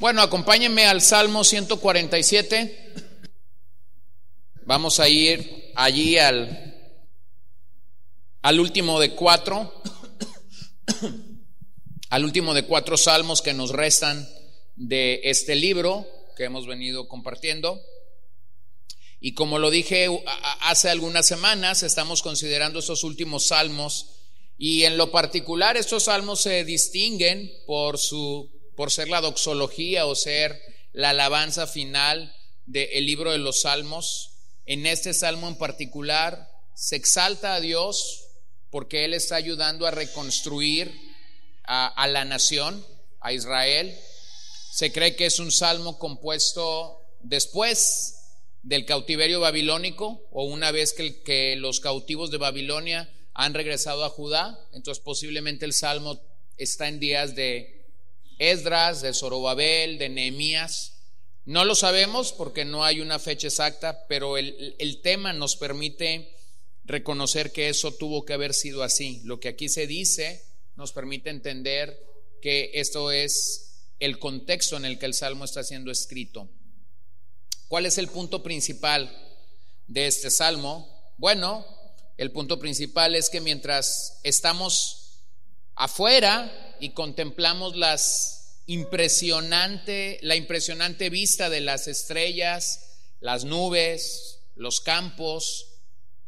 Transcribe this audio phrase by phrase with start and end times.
[0.00, 2.94] Bueno, acompáñenme al Salmo 147.
[4.64, 6.96] Vamos a ir allí al,
[8.40, 9.82] al último de cuatro,
[12.08, 14.26] al último de cuatro salmos que nos restan
[14.74, 17.78] de este libro que hemos venido compartiendo.
[19.20, 20.08] Y como lo dije
[20.62, 24.06] hace algunas semanas, estamos considerando estos últimos salmos
[24.56, 30.14] y en lo particular estos salmos se distinguen por su por ser la doxología o
[30.14, 30.60] ser
[30.92, 32.34] la alabanza final
[32.66, 34.32] del libro de los salmos.
[34.66, 38.24] En este salmo en particular se exalta a Dios
[38.70, 40.92] porque Él está ayudando a reconstruir
[41.64, 42.84] a, la nación,
[43.20, 43.96] a Israel.
[44.72, 48.16] Se cree que es un salmo compuesto después
[48.62, 54.58] del cautiverio babilónico o una vez que, los cautivos de Babilonia han regresado a Judá.
[54.72, 56.20] Entonces posiblemente el salmo
[56.56, 57.79] está en días de
[58.40, 60.94] Esdras, de Zorobabel, de Nehemías.
[61.44, 66.34] No lo sabemos porque no hay una fecha exacta, pero el, el tema nos permite
[66.84, 69.20] reconocer que eso tuvo que haber sido así.
[69.24, 70.42] Lo que aquí se dice
[70.76, 71.96] nos permite entender
[72.40, 76.48] que esto es el contexto en el que el salmo está siendo escrito.
[77.68, 79.14] ¿Cuál es el punto principal
[79.86, 80.88] de este salmo?
[81.18, 81.66] Bueno,
[82.16, 84.99] el punto principal es que mientras estamos
[85.80, 95.68] afuera y contemplamos las impresionante, la impresionante vista de las estrellas, las nubes, los campos,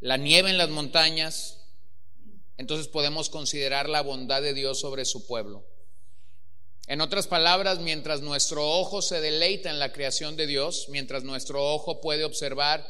[0.00, 1.59] la nieve en las montañas,
[2.56, 5.66] entonces podemos considerar la bondad de Dios sobre su pueblo.
[6.87, 11.62] En otras palabras, mientras nuestro ojo se deleita en la creación de Dios, mientras nuestro
[11.75, 12.87] ojo puede observar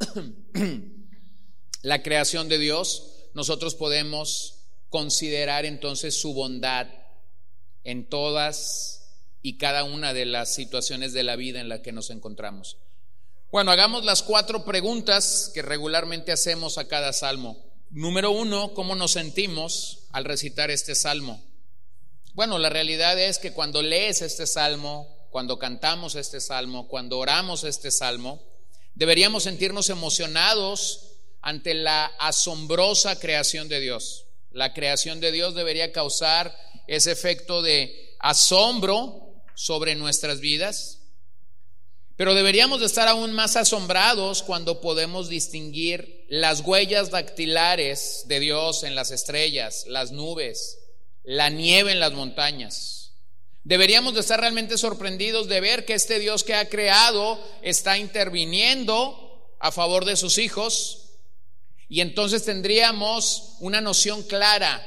[1.82, 4.59] la creación de Dios, nosotros podemos
[4.90, 6.88] considerar entonces su bondad
[7.84, 9.00] en todas
[9.42, 12.76] y cada una de las situaciones de la vida en la que nos encontramos.
[13.50, 17.56] Bueno, hagamos las cuatro preguntas que regularmente hacemos a cada salmo.
[17.90, 21.42] Número uno, ¿cómo nos sentimos al recitar este salmo?
[22.34, 27.64] Bueno, la realidad es que cuando lees este salmo, cuando cantamos este salmo, cuando oramos
[27.64, 28.40] este salmo,
[28.94, 34.26] deberíamos sentirnos emocionados ante la asombrosa creación de Dios.
[34.52, 36.56] La creación de Dios debería causar
[36.86, 40.98] ese efecto de asombro sobre nuestras vidas.
[42.16, 48.82] Pero deberíamos de estar aún más asombrados cuando podemos distinguir las huellas dactilares de Dios
[48.82, 50.78] en las estrellas, las nubes,
[51.22, 53.12] la nieve en las montañas.
[53.64, 59.56] Deberíamos de estar realmente sorprendidos de ver que este Dios que ha creado está interviniendo
[59.58, 61.09] a favor de sus hijos,
[61.90, 64.80] y entonces tendríamos una noción clara,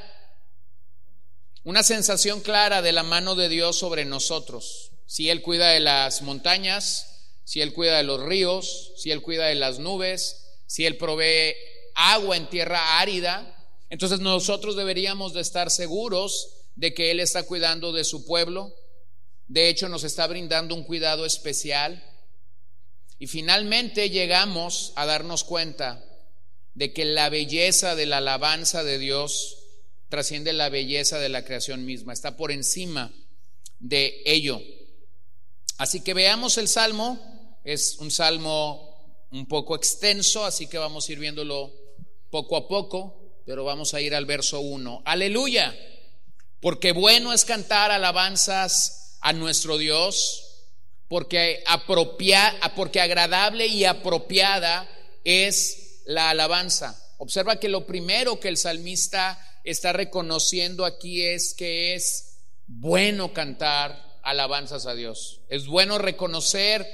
[1.62, 4.90] una sensación clara de la mano de Dios sobre nosotros.
[5.04, 9.48] Si Él cuida de las montañas, si Él cuida de los ríos, si Él cuida
[9.48, 11.54] de las nubes, si Él provee
[11.94, 13.54] agua en tierra árida,
[13.90, 18.74] entonces nosotros deberíamos de estar seguros de que Él está cuidando de su pueblo.
[19.46, 22.02] De hecho, nos está brindando un cuidado especial.
[23.18, 26.02] Y finalmente llegamos a darnos cuenta
[26.74, 29.58] de que la belleza de la alabanza de Dios
[30.08, 33.12] trasciende la belleza de la creación misma, está por encima
[33.78, 34.60] de ello.
[35.78, 37.18] Así que veamos el salmo,
[37.64, 38.94] es un salmo
[39.30, 41.72] un poco extenso, así que vamos a ir viéndolo
[42.30, 45.02] poco a poco, pero vamos a ir al verso 1.
[45.04, 45.76] Aleluya,
[46.60, 50.44] porque bueno es cantar alabanzas a nuestro Dios,
[51.08, 54.88] porque, apropia, porque agradable y apropiada
[55.24, 57.00] es la alabanza.
[57.18, 64.18] Observa que lo primero que el salmista está reconociendo aquí es que es bueno cantar
[64.22, 65.40] alabanzas a Dios.
[65.48, 66.86] Es bueno reconocer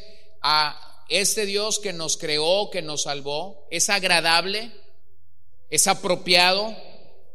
[0.43, 3.67] a este Dios que nos creó, que nos salvó.
[3.71, 4.73] Es agradable,
[5.71, 6.77] es apropiado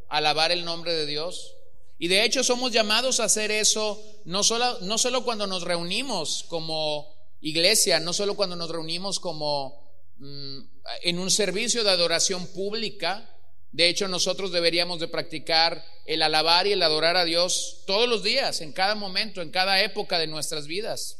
[0.09, 1.53] alabar el nombre de Dios.
[1.97, 6.45] Y de hecho somos llamados a hacer eso no solo, no solo cuando nos reunimos
[6.49, 7.07] como
[7.41, 9.84] iglesia, no solo cuando nos reunimos como
[10.19, 13.29] en un servicio de adoración pública.
[13.71, 18.23] De hecho, nosotros deberíamos de practicar el alabar y el adorar a Dios todos los
[18.23, 21.17] días, en cada momento, en cada época de nuestras vidas.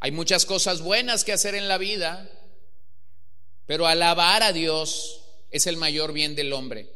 [0.00, 2.30] Hay muchas cosas buenas que hacer en la vida,
[3.66, 6.92] pero alabar a Dios es el mayor bien del hombre.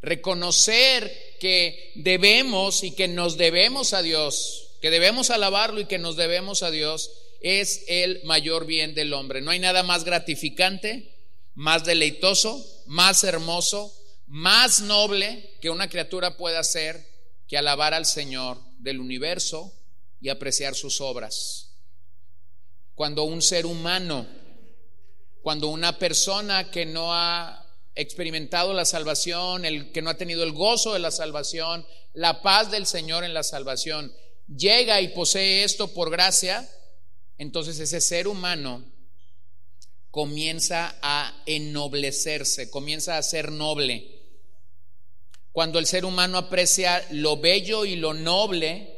[0.00, 6.16] Reconocer que debemos y que nos debemos a Dios, que debemos alabarlo y que nos
[6.16, 7.10] debemos a Dios,
[7.46, 9.40] es el mayor bien del hombre.
[9.40, 11.14] No hay nada más gratificante,
[11.54, 13.94] más deleitoso, más hermoso,
[14.26, 17.06] más noble que una criatura pueda hacer
[17.46, 19.72] que alabar al Señor del universo
[20.20, 21.70] y apreciar sus obras.
[22.96, 24.26] Cuando un ser humano,
[25.40, 27.64] cuando una persona que no ha
[27.94, 32.72] experimentado la salvación, el que no ha tenido el gozo de la salvación, la paz
[32.72, 34.12] del Señor en la salvación,
[34.48, 36.68] llega y posee esto por gracia,
[37.38, 38.84] entonces ese ser humano
[40.10, 44.22] comienza a ennoblecerse, comienza a ser noble.
[45.52, 48.94] Cuando el ser humano aprecia lo bello y lo noble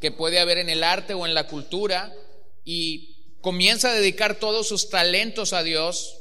[0.00, 2.14] que puede haber en el arte o en la cultura
[2.64, 6.18] y comienza a dedicar todos sus talentos a Dios,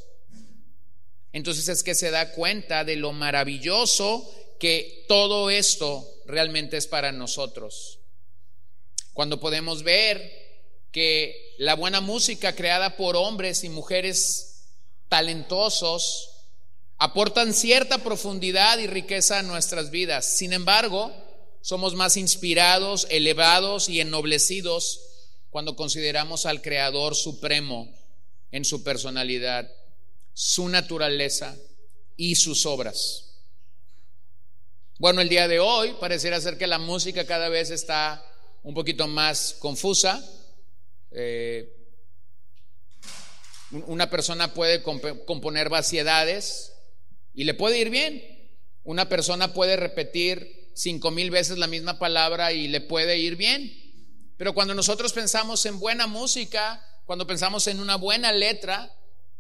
[1.34, 7.12] entonces es que se da cuenta de lo maravilloso que todo esto realmente es para
[7.12, 8.00] nosotros.
[9.14, 10.32] Cuando podemos ver
[10.92, 14.66] que la buena música creada por hombres y mujeres
[15.10, 16.30] talentosos
[16.98, 20.38] aportan cierta profundidad y riqueza a nuestras vidas.
[20.38, 21.12] Sin embargo,
[21.62, 25.02] somos más inspirados, elevados y ennoblecidos
[25.50, 27.88] cuando consideramos al Creador Supremo
[28.52, 29.70] en su personalidad
[30.34, 31.58] su naturaleza
[32.16, 33.24] y sus obras.
[35.00, 38.24] Bueno, el día de hoy pareciera ser que la música cada vez está
[38.62, 40.24] un poquito más confusa.
[41.12, 41.74] Eh,
[43.72, 46.74] una persona puede componer vaciedades
[47.34, 48.24] y le puede ir bien.
[48.84, 53.72] Una persona puede repetir cinco mil veces la misma palabra y le puede ir bien.
[54.38, 58.94] Pero cuando nosotros pensamos en buena música, cuando pensamos en una buena letra,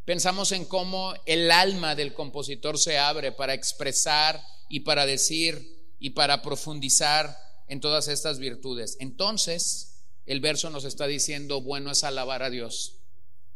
[0.03, 6.11] pensamos en cómo el alma del compositor se abre para expresar y para decir y
[6.11, 7.37] para profundizar
[7.67, 8.97] en todas estas virtudes.
[8.99, 9.96] Entonces,
[10.27, 12.97] el verso nos está diciendo, bueno es alabar a Dios.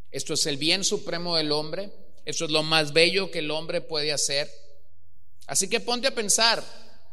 [0.10, 1.92] Esto es el bien supremo del hombre,
[2.26, 4.52] esto es lo más bello que el hombre puede hacer.
[5.46, 6.64] Así que ponte a pensar,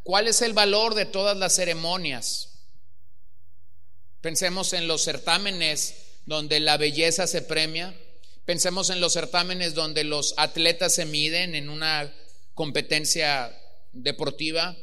[0.02, 2.54] ¿cuál es el valor de todas las ceremonias?
[4.22, 5.94] Pensemos en los certámenes
[6.24, 7.94] donde la belleza se premia,
[8.48, 12.10] Pensemos en los certámenes donde los atletas se miden en una
[12.54, 13.54] competencia
[13.92, 14.74] deportiva.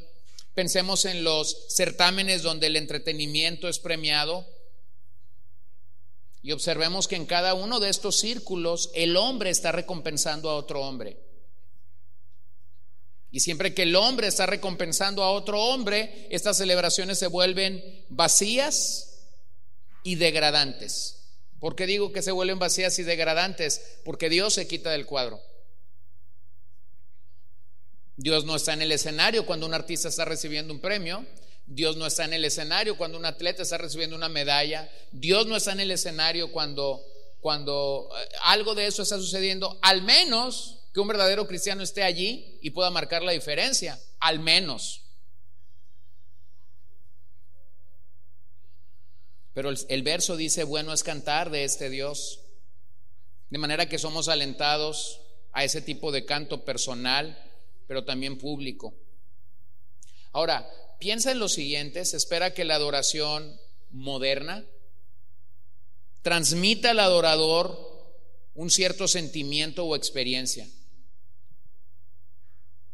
[0.54, 4.46] Pensemos en los certámenes donde el entretenimiento es premiado.
[6.46, 10.80] Y observemos que en cada uno de estos círculos el hombre está recompensando a otro
[10.82, 11.18] hombre.
[13.32, 19.24] Y siempre que el hombre está recompensando a otro hombre, estas celebraciones se vuelven vacías
[20.04, 21.32] y degradantes.
[21.60, 23.82] ¿Por qué digo que se vuelven vacías y degradantes?
[24.04, 25.42] Porque Dios se quita del cuadro.
[28.18, 31.26] Dios no está en el escenario cuando un artista está recibiendo un premio.
[31.68, 34.90] Dios no está en el escenario cuando un atleta está recibiendo una medalla.
[35.12, 37.04] Dios no está en el escenario cuando,
[37.40, 39.80] cuando eh, algo de eso está sucediendo.
[39.82, 44.00] Al menos que un verdadero cristiano esté allí y pueda marcar la diferencia.
[44.20, 45.02] Al menos.
[49.56, 52.42] Pero el, verso dice, bueno es cantar de este Dios.
[53.50, 55.22] De manera que somos alentados
[55.54, 57.42] a ese tipo de canto personal,
[57.88, 58.94] pero también público.
[60.34, 60.70] Ahora,
[61.00, 63.60] piensa en lo siguiente, se espera que la adoración
[63.92, 64.66] moderna
[66.22, 67.96] transmita al adorador
[68.56, 70.68] un cierto sentimiento o experiencia.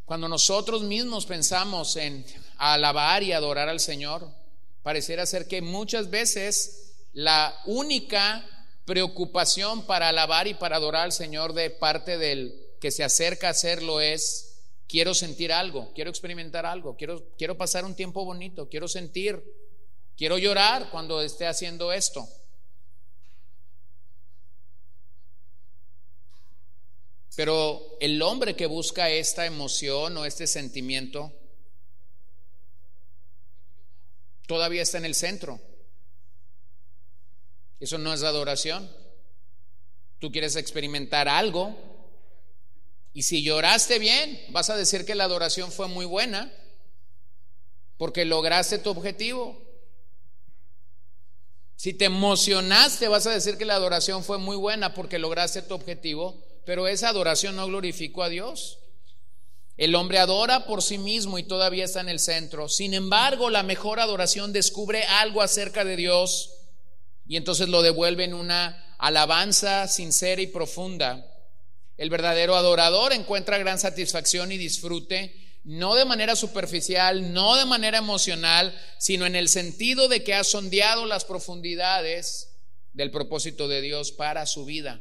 [0.06, 2.26] Cuando nosotros mismos pensamos en
[2.58, 4.28] alabar y adorar al Señor,
[4.84, 8.46] pareciera ser que muchas veces la única
[8.86, 13.52] preocupación para alabar y para adorar al Señor de parte del que se acerca a
[13.52, 14.51] hacerlo es
[14.92, 19.42] quiero sentir algo, quiero experimentar algo, quiero, quiero pasar un tiempo bonito, quiero sentir,
[20.18, 22.28] quiero llorar cuando esté haciendo esto.
[27.38, 31.32] Pero el hombre que busca esta emoción o este sentimiento
[34.46, 35.62] todavía está en el centro.
[37.80, 38.92] Eso no es adoración.
[40.20, 41.91] Tú quieres experimentar algo
[43.14, 46.52] y si lloraste bien, vas a decir que la adoración fue muy buena
[47.98, 49.62] porque lograste tu objetivo.
[51.76, 55.74] Si te emocionaste, vas a decir que la adoración fue muy buena porque lograste tu
[55.74, 58.80] objetivo, pero esa adoración no glorificó a Dios.
[59.78, 62.70] El hombre adora por sí mismo y todavía está en el centro.
[62.70, 66.54] Sin embargo, la mejor adoración descubre algo acerca de Dios
[67.28, 71.31] y entonces lo devuelve en una alabanza sincera y profunda.
[72.02, 78.00] El verdadero adorador encuentra gran satisfacción y disfrute, no de manera superficial, no de manera
[78.00, 82.56] emocional, sino en el sentido de que ha sondeado las profundidades
[82.94, 85.00] del propósito de Dios para su vida.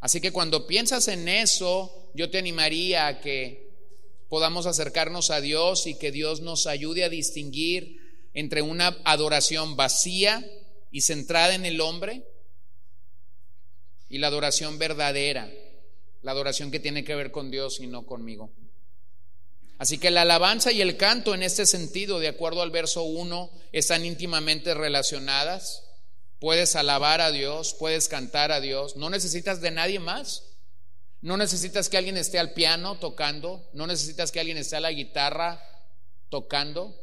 [0.00, 3.70] Así que cuando piensas en eso, yo te animaría a que
[4.28, 10.46] podamos acercarnos a Dios y que Dios nos ayude a distinguir entre una adoración vacía
[10.90, 12.26] y centrada en el hombre
[14.08, 15.50] y la adoración verdadera,
[16.22, 18.50] la adoración que tiene que ver con Dios y no conmigo.
[19.78, 23.50] Así que la alabanza y el canto en este sentido, de acuerdo al verso 1,
[23.72, 25.84] están íntimamente relacionadas.
[26.40, 30.44] Puedes alabar a Dios, puedes cantar a Dios, no necesitas de nadie más.
[31.20, 34.92] No necesitas que alguien esté al piano tocando, no necesitas que alguien esté a la
[34.92, 35.60] guitarra
[36.28, 36.94] tocando.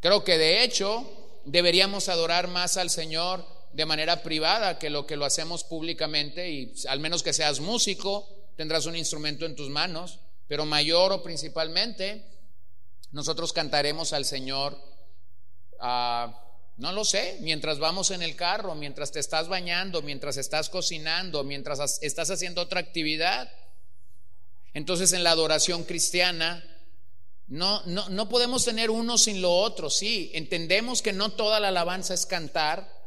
[0.00, 5.16] Creo que de hecho deberíamos adorar más al Señor de manera privada que lo que
[5.16, 10.20] lo hacemos públicamente y al menos que seas músico, tendrás un instrumento en tus manos,
[10.46, 12.24] pero mayor o principalmente
[13.12, 14.78] nosotros cantaremos al Señor,
[15.80, 16.44] ah,
[16.76, 21.44] no lo sé, mientras vamos en el carro, mientras te estás bañando, mientras estás cocinando,
[21.44, 23.50] mientras estás haciendo otra actividad.
[24.74, 26.64] Entonces en la adoración cristiana
[27.48, 31.68] no, no, no podemos tener uno sin lo otro, sí, entendemos que no toda la
[31.68, 32.97] alabanza es cantar,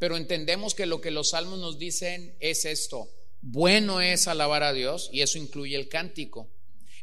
[0.00, 3.10] pero entendemos que lo que los salmos nos dicen es esto,
[3.42, 6.50] bueno es alabar a Dios y eso incluye el cántico.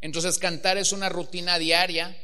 [0.02, 2.18] Entonces cantar es una rutina diaria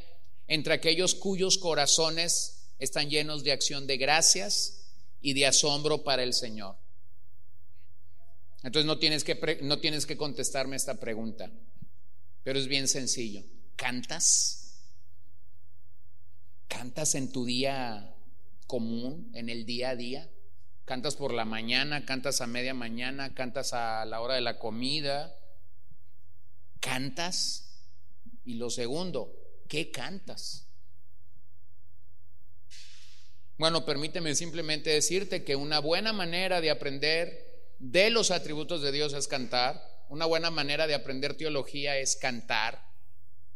[0.48, 4.90] entre aquellos cuyos corazones están llenos de acción de gracias
[5.20, 6.76] y de asombro para el Señor.
[8.64, 11.52] Entonces no tienes que, no tienes que contestarme esta pregunta,
[12.42, 13.44] pero es bien sencillo.
[13.76, 14.80] ¿Cantas?
[16.66, 18.12] ¿Cantas en tu día
[18.66, 20.30] común, en el día a día?
[20.84, 22.04] ¿Cantas por la mañana?
[22.04, 23.34] ¿Cantas a media mañana?
[23.34, 25.34] ¿Cantas a la hora de la comida?
[26.80, 27.80] ¿Cantas?
[28.44, 29.34] Y lo segundo,
[29.66, 30.66] ¿qué cantas?
[33.56, 39.14] Bueno, permíteme simplemente decirte que una buena manera de aprender de los atributos de Dios
[39.14, 39.82] es cantar.
[40.10, 42.84] Una buena manera de aprender teología es cantar.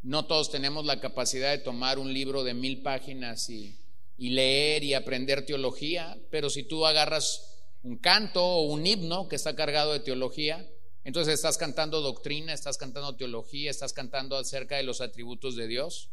[0.00, 3.78] No todos tenemos la capacidad de tomar un libro de mil páginas y,
[4.18, 9.54] leer y aprender teología, pero si tú agarras un canto o un himno que está
[9.54, 10.68] cargado de teología,
[11.04, 16.10] entonces estás cantando doctrina, estás cantando teología, estás cantando acerca de los atributos de Dios.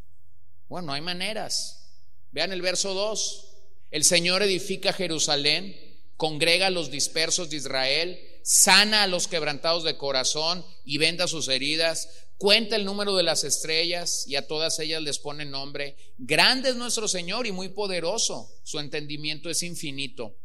[0.70, 1.90] Bueno, hay maneras.
[2.32, 3.48] Vean el verso 2.
[3.92, 5.76] El Señor edifica Jerusalén,
[6.18, 11.48] congrega a los dispersos de Israel, sana a los quebrantados de corazón y venda sus
[11.48, 15.96] heridas, cuenta el número de las estrellas y a todas ellas les pone nombre.
[16.18, 20.36] Grande es nuestro Señor y muy poderoso, su entendimiento es infinito.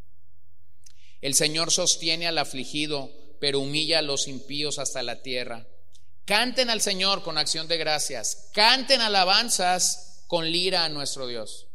[1.20, 5.66] El Señor sostiene al afligido, pero humilla a los impíos hasta la tierra.
[6.24, 11.66] Canten al Señor con acción de gracias, canten alabanzas con lira a nuestro Dios.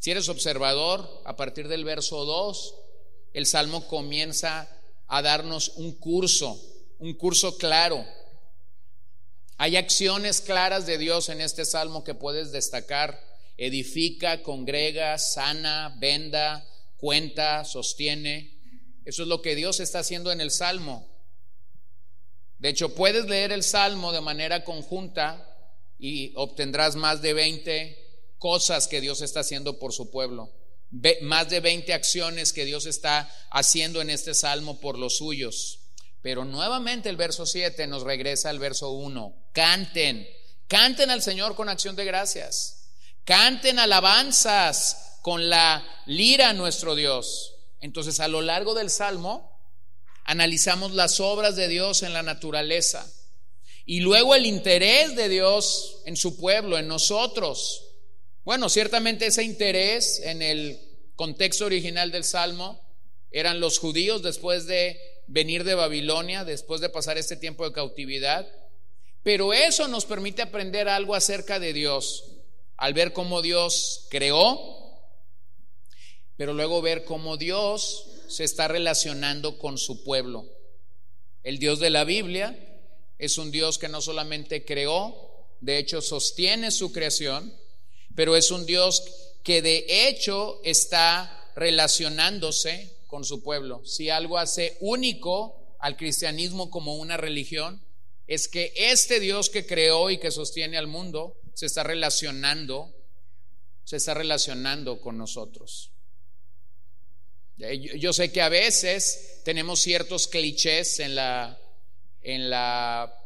[0.00, 2.74] Si eres observador, a partir del verso 2,
[3.32, 4.68] el Salmo comienza
[5.06, 6.60] a darnos un curso,
[6.98, 8.04] un curso claro
[9.56, 13.20] hay acciones claras de Dios en este salmo que puedes destacar.
[13.56, 18.58] Edifica, congrega, sana, venda, cuenta, sostiene.
[19.04, 21.06] Eso es lo que Dios está haciendo en el salmo.
[22.58, 25.50] De hecho, puedes leer el salmo de manera conjunta
[25.98, 28.04] y obtendrás más de 20
[28.38, 30.52] cosas que Dios está haciendo por su pueblo.
[31.22, 35.83] más de 20 acciones que Dios está haciendo en este salmo por los suyos.
[36.24, 39.50] Pero nuevamente el verso 7 nos regresa al verso 1.
[39.52, 40.26] Canten,
[40.66, 42.88] canten al Señor con acción de gracias.
[43.24, 47.56] Canten alabanzas con la lira a nuestro Dios.
[47.78, 49.50] Entonces a lo largo del Salmo
[50.24, 53.06] analizamos las obras de Dios en la naturaleza
[53.84, 57.84] y luego el interés de Dios en su pueblo, en nosotros.
[58.44, 60.80] Bueno, ciertamente ese interés en el
[61.16, 62.80] contexto original del Salmo
[63.30, 68.46] eran los judíos después de venir de Babilonia después de pasar este tiempo de cautividad.
[69.22, 72.24] Pero eso nos permite aprender algo acerca de Dios,
[72.76, 74.84] al ver cómo Dios creó,
[76.36, 80.46] pero luego ver cómo Dios se está relacionando con su pueblo.
[81.42, 82.58] El Dios de la Biblia
[83.18, 87.54] es un Dios que no solamente creó, de hecho sostiene su creación,
[88.14, 89.02] pero es un Dios
[89.42, 93.80] que de hecho está relacionándose con su pueblo.
[93.84, 97.80] Si algo hace único al cristianismo como una religión,
[98.26, 102.92] es que este Dios que creó y que sostiene al mundo se está relacionando,
[103.84, 105.92] se está relacionando con nosotros.
[107.56, 111.56] Yo sé que a veces tenemos ciertos clichés en la
[112.20, 113.16] en la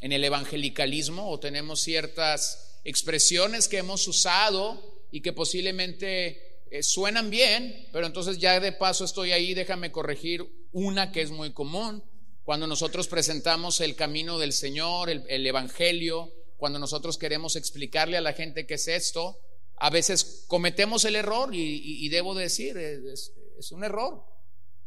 [0.00, 7.30] en el evangelicalismo o tenemos ciertas expresiones que hemos usado y que posiblemente eh, suenan
[7.30, 12.04] bien, pero entonces ya de paso estoy ahí, déjame corregir una que es muy común.
[12.44, 18.32] Cuando nosotros presentamos el camino del Señor, el, Evangelio, cuando nosotros queremos explicarle a la
[18.32, 19.36] gente qué es esto,
[19.78, 24.24] a veces cometemos el error y, debo decir, es, es un error.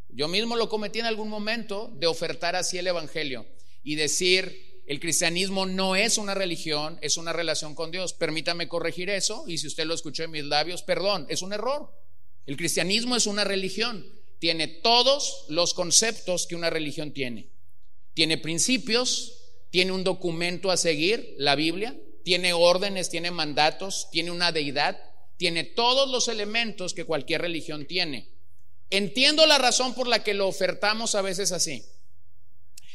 [0.09, 3.45] Yo mismo lo cometí en algún momento de ofertar así el Evangelio
[3.83, 8.13] y decir, el cristianismo no es una religión, es una relación con Dios.
[8.13, 11.89] Permítame corregir eso y si usted lo escuchó en mis labios, perdón, es un error.
[12.45, 14.05] El cristianismo es una religión,
[14.39, 17.47] tiene todos los conceptos que una religión tiene.
[18.13, 24.51] Tiene principios, tiene un documento a seguir, la Biblia, tiene órdenes, tiene mandatos, tiene una
[24.51, 24.99] deidad,
[25.37, 28.29] tiene todos los elementos que cualquier religión tiene.
[28.89, 31.85] Entiendo la razón por la que lo ofertamos a veces así,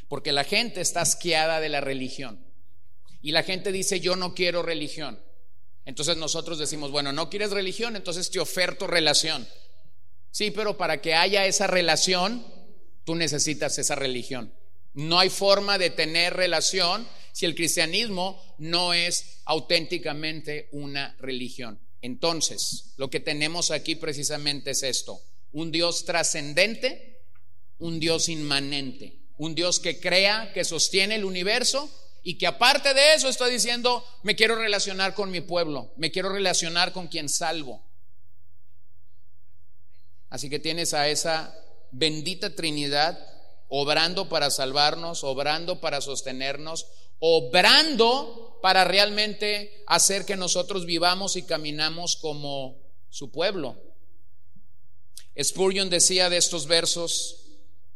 [0.08, 2.44] porque la gente está asqueada de la religión
[3.20, 5.20] y la gente dice yo no quiero religión.
[5.84, 9.48] Entonces nosotros decimos, bueno, no quieres religión, entonces te oferto relación.
[10.30, 12.44] Sí, pero para que haya esa relación,
[13.04, 14.52] tú necesitas esa religión.
[14.92, 21.80] No hay forma de tener relación si el cristianismo no es auténticamente una religión.
[22.02, 25.20] Entonces, lo que tenemos aquí precisamente es esto,
[25.52, 27.22] un Dios trascendente,
[27.78, 31.90] un Dios inmanente, un Dios que crea, que sostiene el universo
[32.22, 36.28] y que aparte de eso está diciendo, me quiero relacionar con mi pueblo, me quiero
[36.28, 37.82] relacionar con quien salvo.
[40.28, 41.54] Así que tienes a esa
[41.90, 43.18] bendita Trinidad
[43.68, 46.86] obrando para salvarnos, obrando para sostenernos,
[47.18, 52.76] obrando para realmente hacer que nosotros vivamos y caminamos como
[53.08, 53.80] su pueblo.
[55.40, 57.47] Spurgeon decía de estos versos,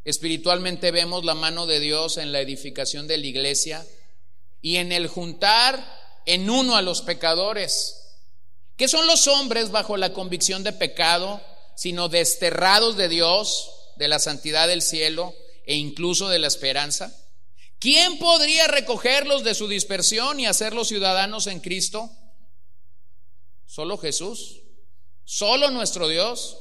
[0.04, 3.86] espiritualmente vemos la mano de Dios en la edificación de la iglesia
[4.60, 5.84] y en el juntar
[6.26, 7.98] en uno a los pecadores.
[8.76, 11.40] ¿Qué son los hombres bajo la convicción de pecado,
[11.76, 15.34] sino desterrados de Dios, de la santidad del cielo
[15.66, 17.16] e incluso de la esperanza?
[17.78, 22.10] ¿Quién podría recogerlos de su dispersión y hacerlos ciudadanos en Cristo?
[23.66, 24.60] Solo Jesús,
[25.24, 26.58] solo nuestro Dios.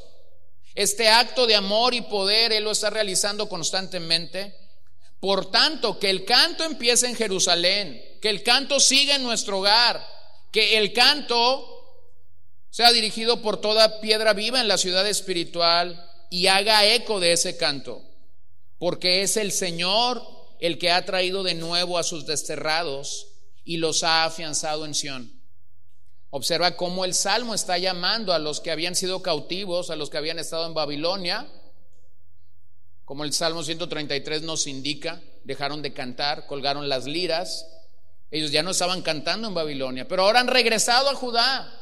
[0.76, 4.56] Este acto de amor y poder Él lo está realizando constantemente.
[5.20, 10.06] Por tanto, que el canto empiece en Jerusalén, que el canto siga en nuestro hogar,
[10.52, 11.68] que el canto
[12.72, 17.58] sea dirigido por toda piedra viva en la ciudad espiritual y haga eco de ese
[17.58, 18.02] canto,
[18.80, 20.26] porque es el Señor
[20.60, 23.28] el que ha traído de nuevo a sus desterrados
[23.66, 25.41] y los ha afianzado en Sión.
[26.32, 30.18] Observa cómo el Salmo está llamando a los que habían sido cautivos, a los que
[30.18, 31.48] habían estado en Babilonia,
[33.12, 37.68] como el Salmo 133 nos indica, dejaron de cantar, colgaron las liras,
[38.32, 41.78] ellos ya no estaban cantando en Babilonia, pero ahora han regresado a Judá.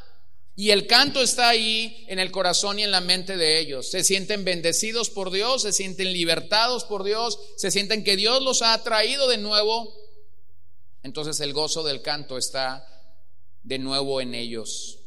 [0.56, 3.92] Y el canto está ahí en el corazón y en la mente de ellos.
[3.92, 8.64] Se sienten bendecidos por Dios, se sienten libertados por Dios, se sienten que Dios los
[8.64, 9.94] ha traído de nuevo.
[11.04, 12.89] Entonces el gozo del canto está
[13.64, 15.00] de nuevo en ellos.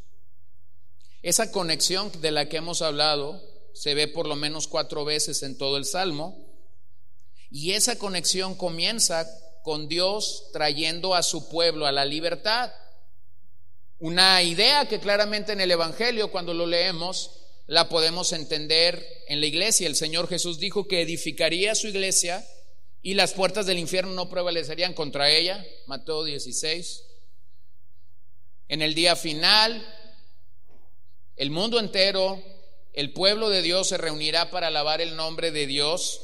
[1.23, 3.41] Esa conexión de la que hemos hablado
[3.75, 6.37] se ve por lo menos cuatro veces en todo el Salmo.
[7.51, 9.27] Y esa conexión comienza
[9.63, 12.73] con Dios trayendo a su pueblo a la libertad.
[13.99, 17.31] Una idea que claramente en el Evangelio, cuando lo leemos,
[17.67, 19.87] la podemos entender en la iglesia.
[19.87, 22.45] El Señor Jesús dijo que edificaría su iglesia
[23.01, 25.65] y las puertas del infierno no prevalecerían contra ella.
[25.87, 27.05] Mateo 16.
[28.73, 29.87] En el día final,
[31.37, 32.43] el mundo entero,
[32.95, 36.23] el pueblo de Dios se reunirá para alabar el nombre de Dios.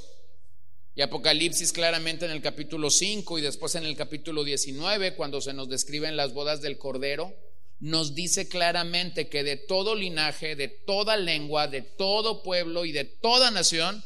[0.94, 5.52] Y Apocalipsis claramente en el capítulo 5 y después en el capítulo 19, cuando se
[5.52, 7.36] nos describen las bodas del Cordero
[7.80, 13.04] nos dice claramente que de todo linaje, de toda lengua, de todo pueblo y de
[13.04, 14.02] toda nación,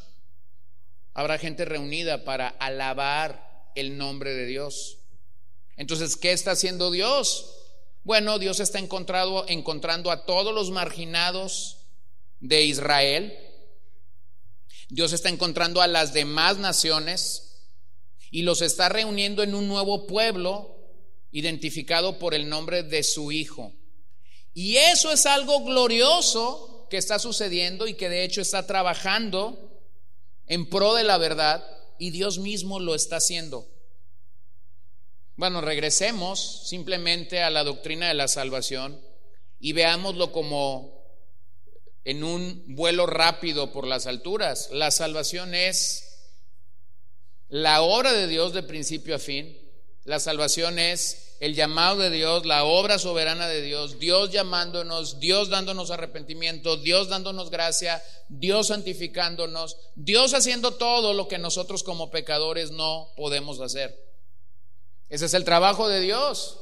[1.13, 4.97] habrá gente reunida para alabar el nombre de Dios.
[5.77, 7.62] Entonces, ¿qué está haciendo Dios?
[8.03, 11.77] Bueno, Dios está encontrando a todos los marginados
[12.41, 13.33] de Israel.
[14.89, 17.61] Dios está encontrando a las demás naciones
[18.29, 20.75] y los está reuniendo en un nuevo pueblo
[21.31, 23.73] identificado por el nombre de su Hijo.
[24.53, 29.81] Y eso es algo glorioso que está sucediendo y que de hecho está trabajando
[30.45, 31.65] en pro de la verdad
[31.97, 33.72] y Dios mismo lo está haciendo.
[35.35, 39.01] Bueno, regresemos simplemente a la doctrina de la salvación
[39.59, 41.03] y veámoslo como
[42.03, 44.69] en un vuelo rápido por las alturas.
[44.71, 46.29] La salvación es
[47.49, 49.57] la obra de Dios de principio a fin.
[50.03, 55.49] La salvación es el llamado de Dios, la obra soberana de Dios, Dios llamándonos, Dios
[55.49, 62.69] dándonos arrepentimiento, Dios dándonos gracia, Dios santificándonos, Dios haciendo todo lo que nosotros como pecadores
[62.69, 64.12] no podemos hacer.
[65.13, 66.57] Ese es el trabajo de Dios.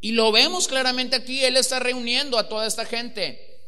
[0.00, 3.58] Y lo vemos claramente aquí, Él está reuniendo a toda esta gente.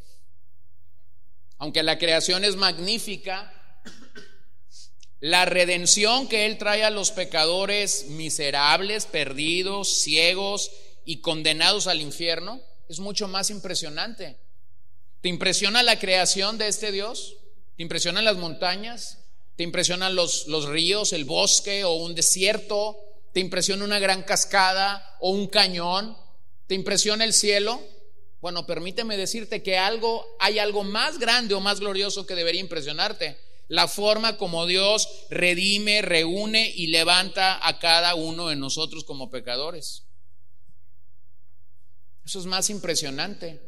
[1.59, 3.53] Aunque la creación es magnífica,
[5.19, 10.71] la redención que Él trae a los pecadores miserables, perdidos, ciegos
[11.05, 14.39] y condenados al infierno es mucho más impresionante.
[15.21, 17.39] ¿Te impresiona la creación de este Dios?
[17.77, 19.19] ¿Te impresionan las montañas?
[19.57, 23.09] ¿Te impresionan los, los ríos, el bosque o un desierto?
[23.33, 26.17] ¿Te impresiona una gran cascada o un cañón?
[26.67, 27.81] ¿Te impresiona el cielo?
[28.41, 33.39] Bueno, permíteme decirte que algo, hay algo más grande o más glorioso que debería impresionarte.
[33.69, 40.05] La forma como Dios redime, reúne y levanta a cada uno de nosotros como pecadores.
[42.25, 43.61] Eso es más impresionante.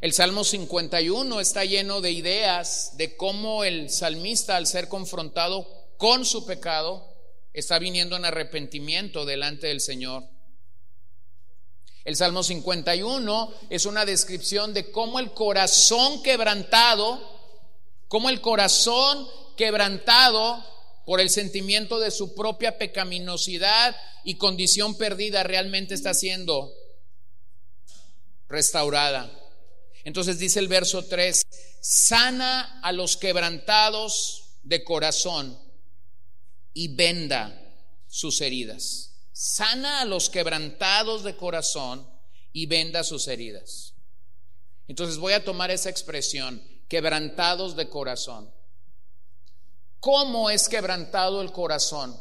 [0.00, 5.66] El Salmo 51 está lleno de ideas de cómo el salmista al ser confrontado
[5.98, 7.07] con su pecado
[7.58, 10.24] está viniendo en arrepentimiento delante del Señor.
[12.04, 17.20] El Salmo 51 es una descripción de cómo el corazón quebrantado,
[18.06, 20.64] cómo el corazón quebrantado
[21.04, 26.72] por el sentimiento de su propia pecaminosidad y condición perdida realmente está siendo
[28.48, 29.30] restaurada.
[30.04, 31.42] Entonces dice el verso 3,
[31.80, 35.67] sana a los quebrantados de corazón
[36.74, 37.60] y venda
[38.06, 39.14] sus heridas.
[39.32, 42.08] Sana a los quebrantados de corazón
[42.52, 43.94] y venda sus heridas.
[44.88, 48.50] Entonces voy a tomar esa expresión, quebrantados de corazón.
[50.00, 52.18] ¿Cómo es quebrantado el corazón?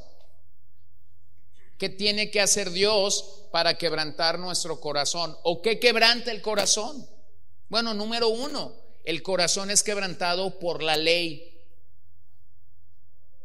[1.77, 5.38] ¿Qué tiene que hacer Dios para quebrantar nuestro corazón?
[5.43, 7.07] ¿O qué quebranta el corazón?
[7.69, 11.56] Bueno, número uno, el corazón es quebrantado por la ley.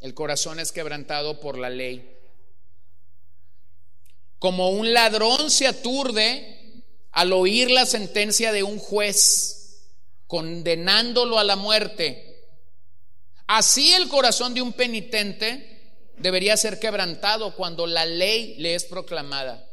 [0.03, 2.19] El corazón es quebrantado por la ley.
[4.41, 9.85] Como un ladrón se aturde al oír la sentencia de un juez
[10.27, 12.49] condenándolo a la muerte,
[13.47, 19.69] así el corazón de un penitente debería ser quebrantado cuando la ley le es proclamada.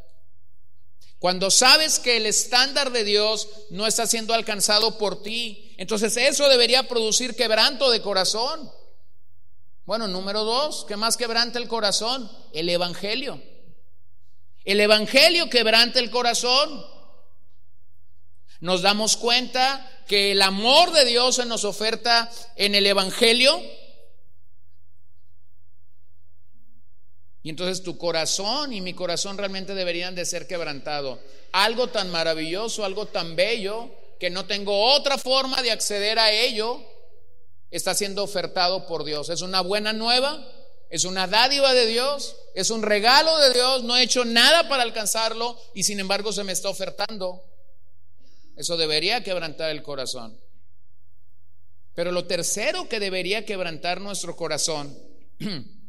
[1.18, 6.48] Cuando sabes que el estándar de Dios no está siendo alcanzado por ti, entonces eso
[6.48, 8.72] debería producir quebranto de corazón.
[9.90, 12.30] Bueno, número dos, ¿qué más quebranta el corazón?
[12.54, 13.42] El Evangelio.
[14.64, 16.86] El Evangelio quebranta el corazón.
[18.60, 23.60] Nos damos cuenta que el amor de Dios se nos oferta en el Evangelio
[27.42, 31.20] Y entonces tu corazón y mi corazón realmente deberían de ser quebrantado.
[31.52, 36.80] Algo tan maravilloso, algo tan bello, que no tengo otra forma de acceder a ello,
[37.72, 39.30] está siendo ofertado por Dios.
[39.30, 40.46] Es una buena nueva,
[40.90, 44.84] es una dádiva de Dios, es un regalo de Dios, no he hecho nada para
[44.84, 47.44] alcanzarlo y sin embargo se me está ofertando.
[48.56, 50.40] Eso debería quebrantar el corazón.
[51.96, 54.98] Pero lo tercero que debería quebrantar nuestro corazón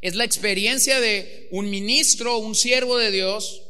[0.00, 3.62] Es la experiencia de un ministro, un siervo de Dios,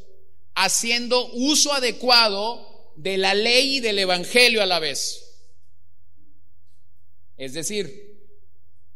[0.54, 5.19] haciendo uso adecuado de la ley y del Evangelio a la vez.
[7.40, 8.20] Es decir,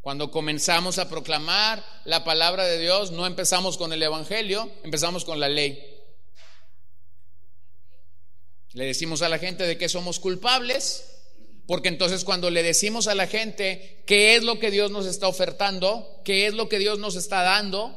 [0.02, 5.40] cuando comenzamos a proclamar la palabra de Dios, no empezamos con el Evangelio, empezamos con
[5.40, 5.83] la ley.
[8.74, 11.07] Le decimos a la gente de que somos culpables,
[11.66, 15.26] porque entonces cuando le decimos a la gente qué es lo que Dios nos está
[15.26, 17.96] ofertando, qué es lo que Dios nos está dando,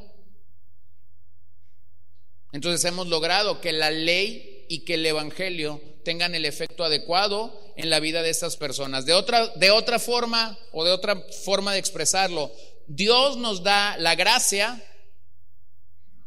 [2.53, 7.89] entonces hemos logrado que la ley y que el Evangelio tengan el efecto adecuado en
[7.89, 9.05] la vida de estas personas.
[9.05, 12.49] De otra, de otra forma o de otra forma de expresarlo,
[12.87, 14.81] Dios nos da la gracia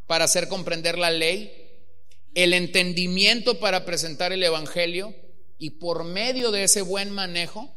[0.07, 1.51] para hacer comprender la ley,
[2.35, 5.15] el entendimiento para presentar el Evangelio
[5.57, 7.75] y por medio de ese buen manejo,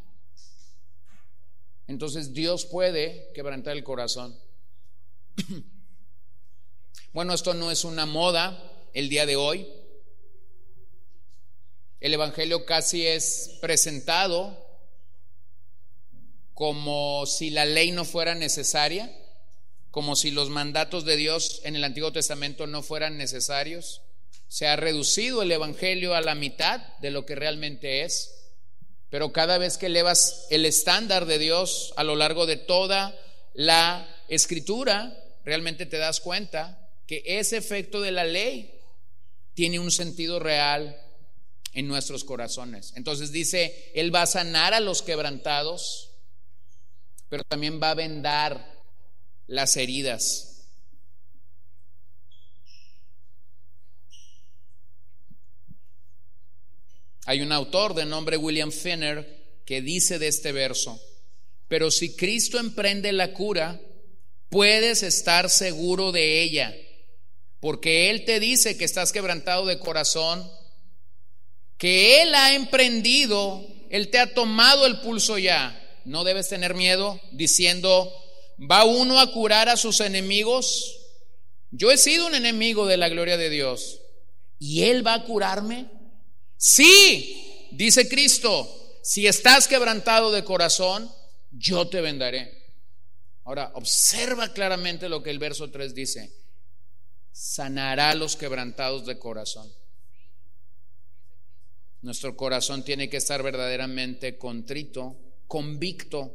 [1.88, 4.38] entonces Dios puede quebrantar el corazón.
[7.14, 9.68] Bueno, esto no es una moda el día de hoy.
[12.04, 14.62] El Evangelio casi es presentado
[16.54, 19.10] como si la ley no fuera necesaria,
[19.90, 24.02] como si los mandatos de Dios en el Antiguo Testamento no fueran necesarios.
[24.50, 28.36] Se ha reducido el Evangelio a la mitad de lo que realmente es,
[29.10, 33.18] pero cada vez que elevas el estándar de Dios a lo largo de toda
[33.54, 38.78] la escritura, realmente te das cuenta que ese efecto de la ley
[39.54, 41.00] tiene un sentido real
[41.74, 42.94] en nuestros corazones.
[42.96, 46.12] Entonces dice, Él va a sanar a los quebrantados,
[47.30, 48.82] pero también va a vendar
[49.48, 50.54] las heridas.
[57.26, 61.02] Hay un autor de nombre William Finner que dice de este verso,
[61.70, 63.80] pero si Cristo emprende la cura,
[64.50, 66.76] puedes estar seguro de ella,
[67.62, 70.48] porque Él te dice que estás quebrantado de corazón,
[71.84, 75.78] que Él ha emprendido, Él te ha tomado el pulso ya.
[76.06, 78.10] No debes tener miedo diciendo,
[78.58, 80.98] ¿va uno a curar a sus enemigos?
[81.72, 84.00] Yo he sido un enemigo de la gloria de Dios.
[84.60, 85.90] ¿Y Él va a curarme?
[86.56, 91.12] Sí, dice Cristo, si estás quebrantado de corazón,
[91.52, 92.64] yo te vendaré.
[93.44, 96.34] Ahora, observa claramente lo que el verso 3 dice.
[97.34, 99.70] Sanará los quebrantados de corazón.
[102.04, 106.34] Nuestro corazón tiene que estar verdaderamente contrito, convicto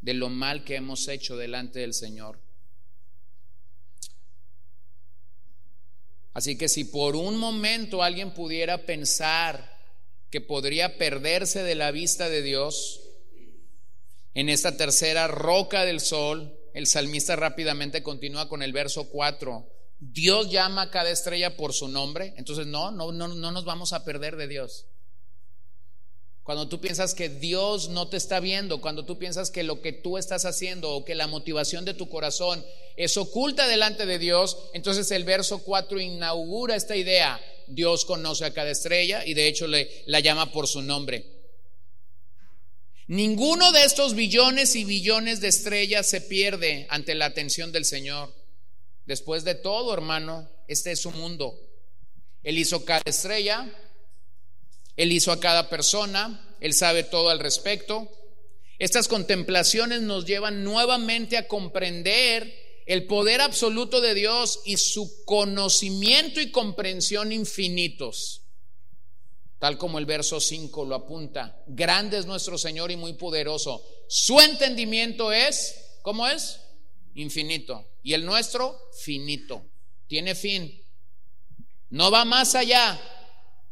[0.00, 2.40] de lo mal que hemos hecho delante del Señor.
[6.34, 9.72] Así que si por un momento alguien pudiera pensar
[10.30, 13.02] que podría perderse de la vista de Dios,
[14.34, 19.64] en esta tercera roca del sol, el salmista rápidamente continúa con el verso 4.
[20.04, 23.92] Dios llama a cada estrella por su nombre, entonces no, no, no, no nos vamos
[23.92, 24.86] a perder de Dios.
[26.42, 29.92] Cuando tú piensas que Dios no te está viendo, cuando tú piensas que lo que
[29.92, 32.64] tú estás haciendo o que la motivación de tu corazón
[32.96, 37.40] es oculta delante de Dios, entonces el verso 4 inaugura esta idea.
[37.68, 41.24] Dios conoce a cada estrella y de hecho le, la llama por su nombre.
[43.06, 48.41] Ninguno de estos billones y billones de estrellas se pierde ante la atención del Señor.
[49.06, 51.58] Después de todo, hermano, este es su mundo.
[52.42, 53.70] Él hizo cada estrella,
[54.96, 58.10] él hizo a cada persona, Él sabe todo al respecto.
[58.78, 66.40] Estas contemplaciones nos llevan nuevamente a comprender el poder absoluto de Dios y su conocimiento
[66.40, 68.42] y comprensión infinitos.
[69.58, 71.62] Tal como el verso 5 lo apunta.
[71.68, 73.84] Grande es nuestro Señor y muy poderoso.
[74.08, 76.58] Su entendimiento es, ¿cómo es?
[77.14, 77.88] Infinito.
[78.02, 79.66] Y el nuestro, finito.
[80.06, 80.82] Tiene fin.
[81.90, 83.00] No va más allá.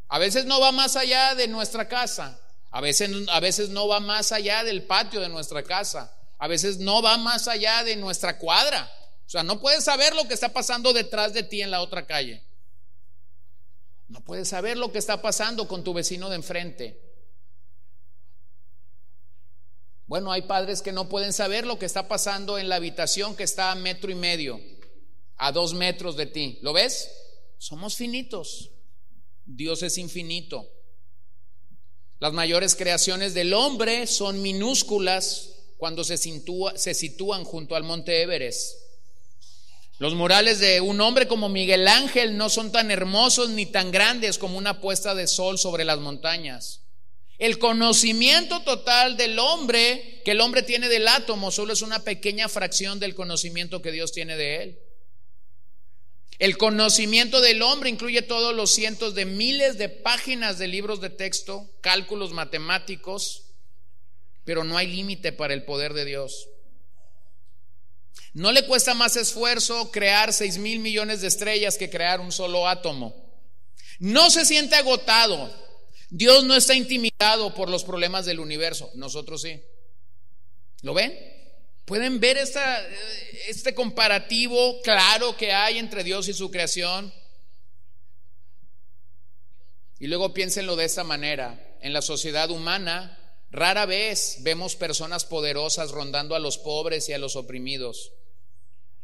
[0.08, 2.40] A veces no va más allá de nuestra casa.
[2.70, 6.16] A veces, a veces no va más allá del patio de nuestra casa.
[6.38, 8.90] A veces no va más allá de nuestra cuadra.
[9.26, 12.06] O sea, no puedes saber lo que está pasando detrás de ti en la otra
[12.06, 12.42] calle.
[14.08, 17.09] No puedes saber lo que está pasando con tu vecino de enfrente.
[20.10, 23.44] Bueno, hay padres que no pueden saber lo que está pasando en la habitación que
[23.44, 24.60] está a metro y medio,
[25.36, 26.58] a dos metros de ti.
[26.62, 27.08] ¿Lo ves?
[27.58, 28.72] Somos finitos.
[29.46, 30.68] Dios es infinito.
[32.18, 38.78] Las mayores creaciones del hombre son minúsculas cuando se, sitúan junto al monte Everest.
[39.98, 44.38] Los murales de un hombre como Miguel Ángel no son tan hermosos ni tan grandes
[44.38, 46.80] como una puesta de sol sobre las montañas.
[47.40, 52.50] El conocimiento total del hombre que el hombre tiene del átomo solo es una pequeña
[52.50, 54.78] fracción del conocimiento que Dios tiene de él.
[56.38, 61.08] El conocimiento del hombre incluye todos los cientos de miles de páginas de libros de
[61.08, 63.44] texto, cálculos matemáticos,
[64.44, 66.46] pero no hay límite para el poder de Dios.
[68.34, 72.68] No le cuesta más esfuerzo crear seis mil millones de estrellas que crear un solo
[72.68, 73.14] átomo.
[73.98, 75.69] No se siente agotado.
[76.10, 78.90] Dios no está intimidado por los problemas del universo.
[78.94, 79.62] Nosotros sí.
[80.82, 81.16] ¿Lo ven?
[81.84, 82.36] ¿Pueden ver
[83.48, 87.12] este comparativo claro que hay entre Dios y su creación?
[89.98, 91.76] Y luego piénsenlo de esta manera.
[91.80, 93.18] En la sociedad humana,
[93.50, 98.12] rara vez vemos personas poderosas rondando a los pobres y a los oprimidos.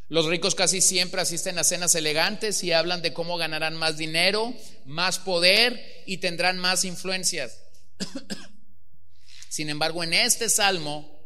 [0.08, 4.54] Los ricos casi siempre asisten a cenas elegantes y hablan de cómo ganarán más dinero,
[4.84, 7.60] más poder y tendrán más influencias.
[9.48, 11.16] Sin embargo, en este salmo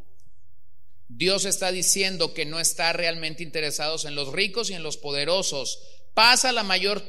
[1.08, 5.80] Dios está diciendo que no está realmente interesado en los ricos y en los poderosos.
[6.14, 7.04] Pasa la mayor,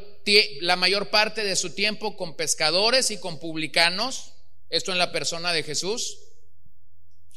[0.60, 4.34] la mayor parte de su tiempo con pescadores y con publicanos,
[4.70, 6.18] esto en la persona de Jesús.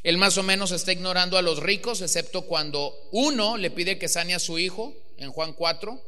[0.05, 4.09] Él más o menos está ignorando a los ricos, excepto cuando uno le pide que
[4.09, 6.01] sane a su hijo, en Juan 4.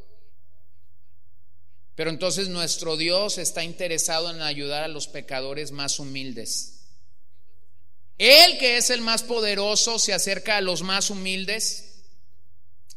[1.95, 6.83] Pero entonces nuestro Dios está interesado en ayudar a los pecadores más humildes.
[8.19, 12.03] Él que es el más poderoso se acerca a los más humildes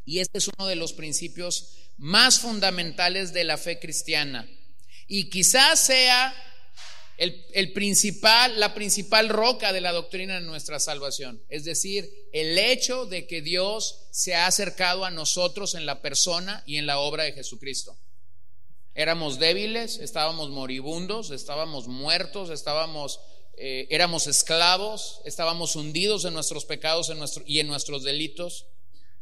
[0.05, 4.47] y este es uno de los principios más fundamentales de la fe cristiana.
[5.07, 6.35] Y quizás sea
[7.21, 11.43] el, principal, la principal roca de la doctrina de nuestra salvación.
[11.51, 16.63] Es decir, el hecho de que Dios se ha acercado a nosotros en la persona
[16.65, 17.95] y en la obra de Jesucristo.
[18.95, 23.21] Éramos débiles, estábamos moribundos, estábamos muertos, estábamos,
[23.59, 28.65] eh, éramos esclavos, estábamos hundidos en nuestros pecados en nuestro, y en nuestros delitos.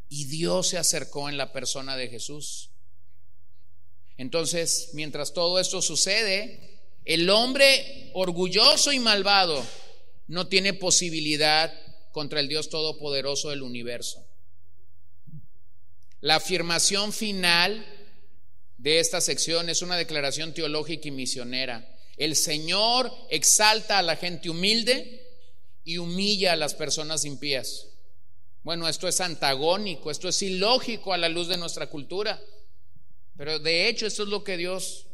[0.07, 2.69] Y Dios se acercó en la persona de Jesús.
[4.15, 6.68] Entonces, mientras todo esto sucede,
[7.09, 9.65] el hombre orgulloso y malvado
[10.27, 11.73] no tiene posibilidad
[12.11, 14.23] contra el Dios Todopoderoso del universo.
[16.21, 17.83] La afirmación final
[18.77, 21.97] de esta sección es una declaración teológica y misionera.
[22.15, 25.25] El Señor exalta a la gente humilde
[25.83, 27.87] y humilla a las personas impías.
[28.61, 32.39] Bueno, esto es antagónico, esto es ilógico a la luz de nuestra cultura,
[33.35, 35.07] pero de hecho esto es lo que Dios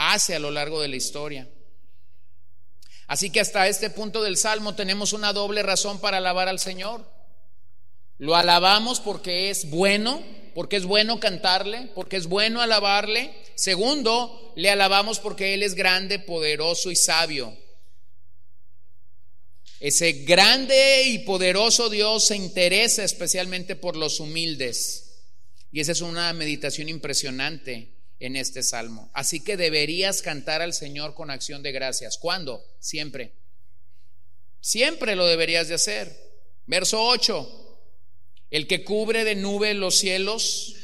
[0.00, 1.48] hace a lo largo de la historia.
[3.06, 7.06] Así que hasta este punto del Salmo tenemos una doble razón para alabar al Señor.
[8.16, 10.22] Lo alabamos porque es bueno,
[10.54, 13.34] porque es bueno cantarle, porque es bueno alabarle.
[13.56, 17.54] Segundo, le alabamos porque Él es grande, poderoso y sabio.
[19.80, 25.24] Ese grande y poderoso Dios se interesa especialmente por los humildes.
[25.72, 29.10] Y esa es una meditación impresionante en este salmo.
[29.14, 32.18] Así que deberías cantar al Señor con acción de gracias.
[32.18, 32.62] ¿Cuándo?
[32.78, 33.32] Siempre.
[34.60, 36.14] Siempre lo deberías de hacer.
[36.66, 37.78] Verso 8.
[38.50, 40.74] El que cubre de nube los cielos,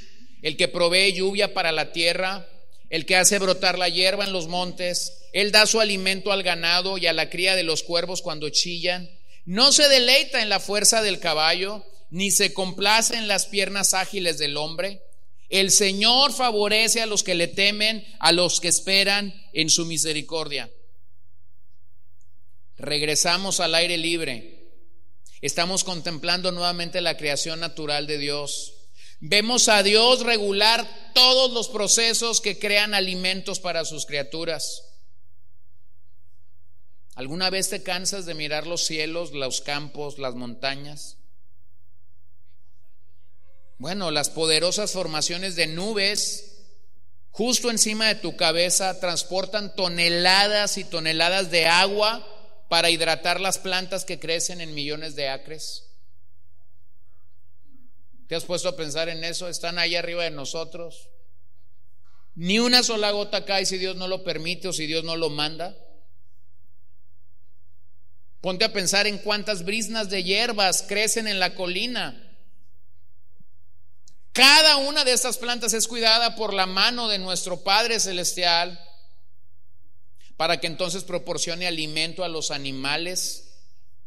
[0.42, 2.49] el que provee lluvia para la tierra,
[2.88, 6.96] el que hace brotar la hierba en los montes, él da su alimento al ganado
[6.99, 9.11] y a la cría de los cuervos cuando chillan.
[9.44, 14.38] No se deleita en la fuerza del caballo, ni se complace en las piernas ágiles
[14.38, 15.03] del hombre.
[15.48, 20.70] El Señor favorece a los que le temen, a los que esperan en su misericordia.
[22.76, 24.70] Regresamos al aire libre.
[25.40, 28.74] Estamos contemplando nuevamente la creación natural de Dios.
[29.20, 34.82] Vemos a Dios regular todos los procesos que crean alimentos para sus criaturas.
[37.14, 41.16] ¿Alguna vez te cansas de mirar los cielos, los campos, las montañas?
[43.78, 46.56] Bueno, las poderosas formaciones de nubes
[47.30, 52.26] justo encima de tu cabeza transportan toneladas y toneladas de agua
[52.70, 55.84] para hidratar las plantas que crecen en millones de acres.
[58.26, 59.48] ¿Te has puesto a pensar en eso?
[59.48, 61.10] Están ahí arriba de nosotros.
[62.34, 65.28] Ni una sola gota cae si Dios no lo permite o si Dios no lo
[65.28, 65.76] manda.
[68.40, 72.25] Ponte a pensar en cuántas brisnas de hierbas crecen en la colina
[74.37, 78.79] cada una de estas plantas es cuidada por la mano de nuestro Padre Celestial
[80.37, 83.55] para que entonces proporcione alimento a los animales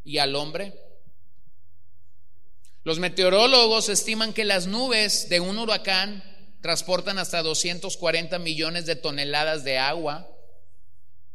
[0.03, 0.79] y al hombre.
[2.83, 6.23] Los meteorólogos estiman que las nubes de un huracán
[6.61, 10.29] transportan hasta 240 millones de toneladas de agua,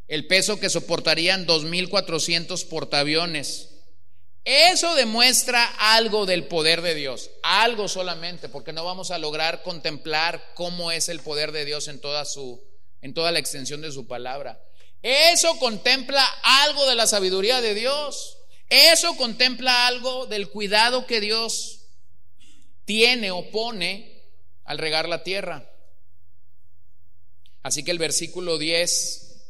[0.06, 3.73] el peso que soportarían 2.400 portaaviones.
[4.44, 10.52] Eso demuestra algo del poder de Dios, algo solamente, porque no vamos a lograr contemplar
[10.54, 12.62] cómo es el poder de Dios en toda su
[13.00, 14.62] en toda la extensión de su palabra.
[15.02, 18.38] Eso contempla algo de la sabiduría de Dios.
[18.70, 21.80] Eso contempla algo del cuidado que Dios
[22.86, 24.22] tiene o pone
[24.64, 25.70] al regar la tierra.
[27.62, 29.42] Así que el versículo 10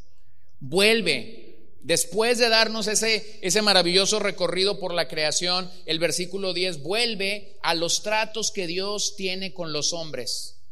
[0.58, 1.43] vuelve
[1.84, 7.74] Después de darnos ese, ese maravilloso recorrido por la creación, el versículo 10 vuelve a
[7.74, 10.62] los tratos que Dios tiene con los hombres.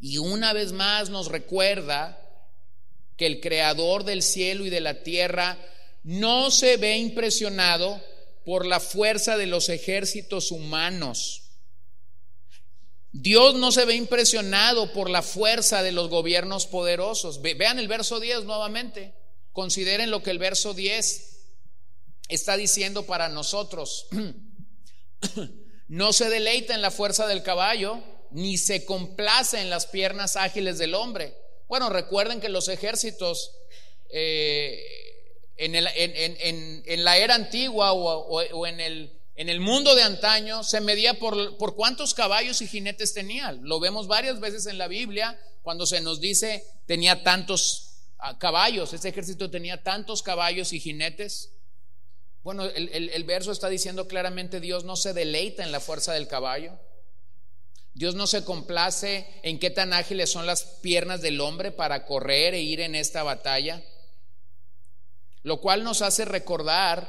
[0.00, 2.18] Y una vez más nos recuerda
[3.18, 5.58] que el creador del cielo y de la tierra
[6.04, 8.02] no se ve impresionado
[8.46, 11.42] por la fuerza de los ejércitos humanos.
[13.12, 17.42] Dios no se ve impresionado por la fuerza de los gobiernos poderosos.
[17.42, 19.12] Vean el verso 10 nuevamente.
[19.54, 21.30] Consideren lo que el verso 10
[22.28, 24.06] está diciendo para nosotros.
[25.86, 30.78] No se deleita en la fuerza del caballo, ni se complace en las piernas ágiles
[30.78, 31.36] del hombre.
[31.68, 33.52] Bueno, recuerden que los ejércitos
[34.08, 34.82] eh,
[35.56, 42.14] en, la era antigua o, en, el, mundo de antaño se medía por, por cuántos
[42.14, 43.60] caballos y jinetes tenían.
[43.62, 47.93] Lo vemos varias veces en la Biblia cuando se nos dice tenía tantos
[48.38, 48.92] caballos.
[48.92, 51.50] Ese ejército tenía tantos caballos y jinetes.
[52.42, 56.78] Bueno, el, verso está diciendo claramente Dios no se deleita en la fuerza del caballo.
[57.94, 62.54] Dios no se complace en qué tan ágiles son las piernas del hombre para correr
[62.54, 63.82] e ir en esta batalla.
[65.42, 67.08] Lo cual nos hace recordar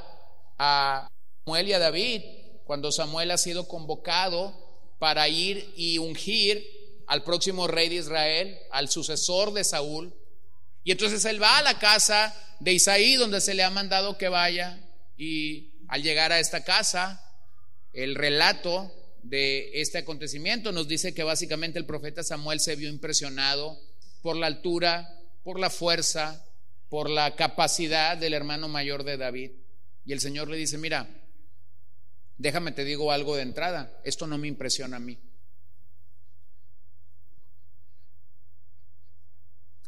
[0.57, 1.09] a
[1.43, 2.21] Samuel y a David
[2.65, 4.53] cuando Samuel ha sido convocado
[4.99, 10.13] para ir y ungir al próximo rey de Israel, al sucesor de Saúl.
[10.86, 14.29] Y entonces él va a la casa de Isaí, donde se le ha mandado que
[14.29, 14.79] vaya,
[15.17, 17.21] y al llegar a esta casa,
[17.91, 23.79] el relato de este acontecimiento nos dice que básicamente el profeta Samuel se vio impresionado
[24.21, 26.45] por la altura, por la fuerza,
[26.88, 29.51] por la capacidad del hermano mayor de David.
[30.05, 31.09] Y el Señor le dice, mira,
[32.38, 35.17] déjame te digo algo de entrada, esto no me impresiona a mí.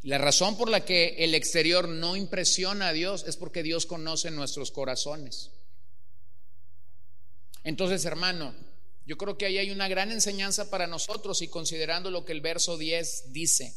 [0.08, 4.32] La razón por la que el exterior no impresiona a Dios es porque Dios conoce
[4.32, 5.51] nuestros corazones.
[7.66, 8.55] Entonces, hermano,
[9.05, 12.39] yo creo que ahí hay una gran enseñanza para nosotros y considerando lo que el
[12.39, 13.76] verso 10 dice.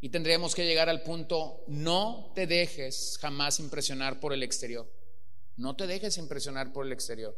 [0.00, 4.90] Y tendríamos que llegar al punto, no te dejes jamás impresionar por el exterior.
[5.58, 7.36] No te dejes impresionar por el exterior.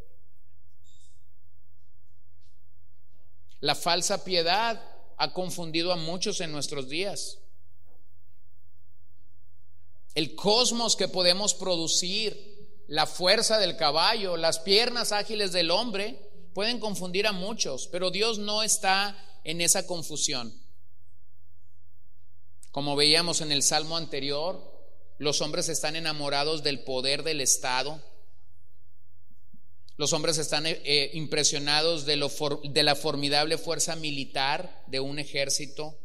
[3.59, 4.81] La falsa piedad
[5.17, 7.39] ha confundido a muchos en nuestros días.
[10.15, 16.19] El cosmos que podemos producir, la fuerza del caballo, las piernas ágiles del hombre,
[16.55, 20.53] pueden confundir a muchos, pero Dios no está en esa confusión.
[22.71, 24.73] Como veíamos en el salmo anterior,
[25.19, 28.03] los hombres están enamorados del poder del Estado.
[29.97, 32.17] Los hombres están eh, eh, impresionados de,
[32.65, 35.99] de la formidable fuerza militar de un ejército.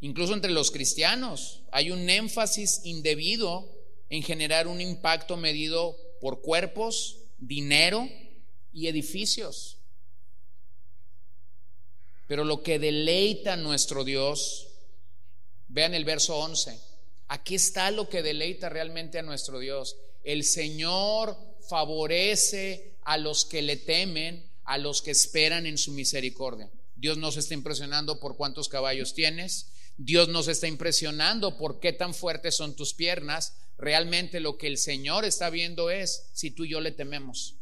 [0.00, 3.68] Incluso entre los cristianos hay un énfasis indebido
[4.10, 8.08] en generar un impacto medido por cuerpos, dinero
[8.72, 9.78] y edificios.
[12.26, 14.68] Pero lo que deleita a nuestro Dios
[15.68, 16.80] Vean el verso 11.
[17.28, 19.96] Aquí está lo que deleita realmente a nuestro Dios.
[20.24, 21.36] El Señor
[21.68, 26.70] favorece a los que le temen, a los que esperan en su misericordia.
[26.96, 29.68] Dios no se está impresionando por cuántos caballos tienes.
[29.96, 33.54] Dios nos está impresionando por qué tan fuertes son tus piernas.
[33.78, 37.54] Realmente lo que el Señor está viendo es si tú y yo le tememos.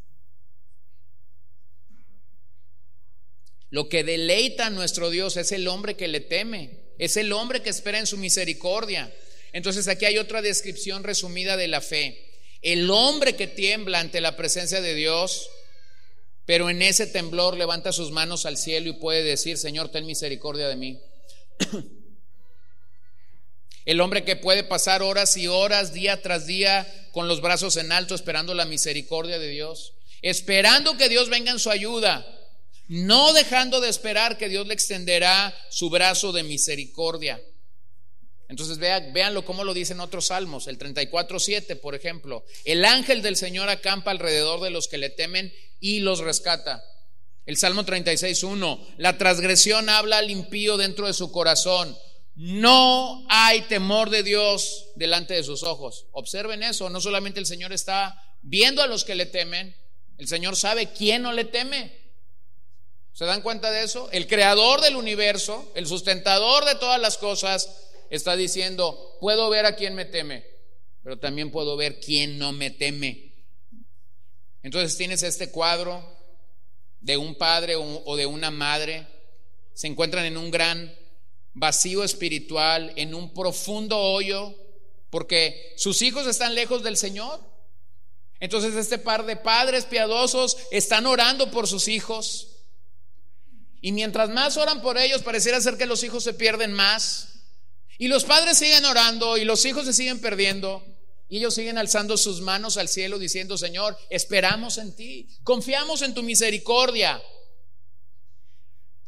[3.71, 6.81] Lo que deleita a nuestro Dios es el hombre que le teme.
[6.99, 9.15] Es el hombre que espera en su misericordia.
[9.53, 12.26] Entonces aquí hay otra descripción resumida de la fe.
[12.67, 15.51] El hombre que tiembla ante la presencia de Dios,
[16.47, 20.67] pero en ese temblor levanta sus manos al cielo y puede decir, Señor, ten misericordia
[20.67, 21.01] de mí.
[23.85, 27.93] El hombre que puede pasar horas y horas, día tras día, con los brazos en
[27.93, 32.27] alto, esperando la misericordia de Dios, esperando que Dios venga en su ayuda,
[32.89, 37.41] no dejando de esperar que Dios le extenderá su brazo de misericordia.
[38.49, 43.37] Entonces vean, véanlo como lo dicen otros salmos, el 34.7 por ejemplo, el ángel del
[43.37, 46.85] Señor acampa alrededor de los que le temen y los rescata.
[47.45, 51.97] El Salmo 36.1, la transgresión habla al impío dentro de su corazón.
[52.35, 56.07] No hay temor de Dios delante de sus ojos.
[56.13, 59.75] Observen eso, no solamente el Señor está viendo a los que le temen,
[60.19, 62.07] el Señor sabe quién no le teme.
[63.13, 64.11] ¿Se dan cuenta de eso?
[64.13, 69.77] El creador del universo, el sustentador de todas las cosas, está diciendo, puedo ver a
[69.77, 70.45] quien me teme,
[71.03, 73.33] pero también puedo ver quién no me teme.
[74.63, 76.05] Entonces tienes este cuadro
[77.01, 79.07] de un padre o de una madre,
[79.75, 80.95] se encuentran en un gran
[81.55, 84.55] vacío espiritual, en un profundo hoyo,
[85.11, 87.41] porque sus hijos están lejos del Señor.
[88.41, 92.57] Entonces este par de padres piadosos están orando por sus hijos
[93.87, 97.36] y mientras más oran por ellos, pareciera ser que los hijos se pierden más.
[97.99, 100.85] Y los padres siguen orando y los hijos se siguen perdiendo.
[101.29, 106.15] Y ellos siguen alzando sus manos al cielo diciendo, Señor, esperamos en ti, confiamos en
[106.15, 107.21] tu misericordia.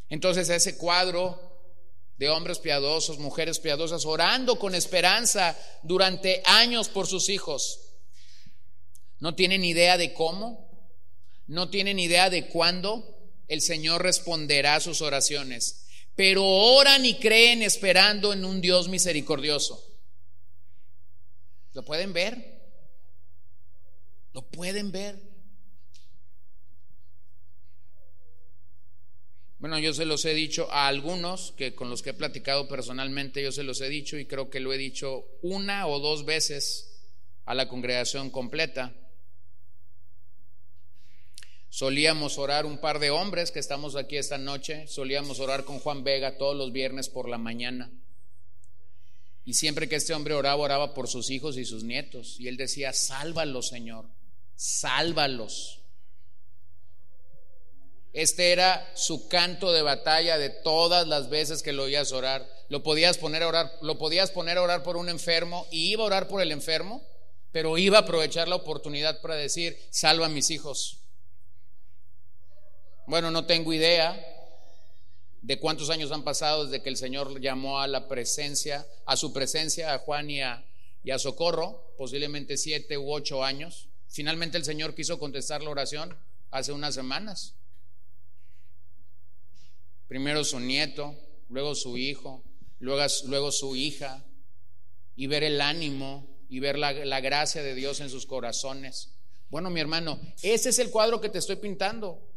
[0.08, 1.48] Entonces ese cuadro
[2.16, 7.80] de hombres piadosos, mujeres piadosas, orando con esperanza durante años por sus hijos,
[9.20, 10.68] no tienen idea de cómo,
[11.46, 13.16] no tienen idea de cuándo,
[13.46, 15.87] el Señor responderá a sus oraciones.
[16.18, 19.80] Pero oran y creen esperando en un Dios misericordioso.
[21.74, 22.60] ¿Lo pueden ver?
[24.32, 25.22] ¿Lo pueden ver?
[29.60, 33.40] Bueno, yo se los he dicho a algunos que con los que he platicado personalmente,
[33.40, 37.00] yo se los he dicho y creo que lo he dicho una o dos veces
[37.44, 38.92] a la congregación completa.
[41.70, 46.02] Solíamos orar un par de hombres que estamos aquí esta noche, solíamos orar con Juan
[46.02, 47.90] Vega todos los viernes por la mañana.
[49.44, 52.38] Y siempre que este hombre oraba, oraba por sus hijos y sus nietos.
[52.38, 54.06] Y él decía, sálvalos, Señor,
[54.56, 55.80] sálvalos.
[58.12, 62.46] Este era su canto de batalla de todas las veces que lo oías orar.
[62.68, 66.02] Lo podías poner a orar, lo podías poner a orar por un enfermo y iba
[66.02, 67.02] a orar por el enfermo,
[67.52, 70.98] pero iba a aprovechar la oportunidad para decir, salva a mis hijos.
[73.08, 74.22] Bueno, no tengo idea
[75.40, 79.32] de cuántos años han pasado desde que el Señor llamó a la presencia, a su
[79.32, 80.62] presencia a Juan y a,
[81.16, 83.88] Socorro, posiblemente siete u ocho años.
[84.08, 86.18] Finalmente el Señor quiso contestar la oración
[86.50, 87.54] hace unas semanas.
[90.06, 91.16] Primero su nieto,
[91.48, 92.44] luego su hijo,
[92.78, 94.22] luego, su hija,
[95.16, 99.14] y ver el ánimo y ver la gracia de Dios en sus corazones.
[99.48, 102.27] Bueno, mi hermano, ese es el cuadro que te estoy pintando.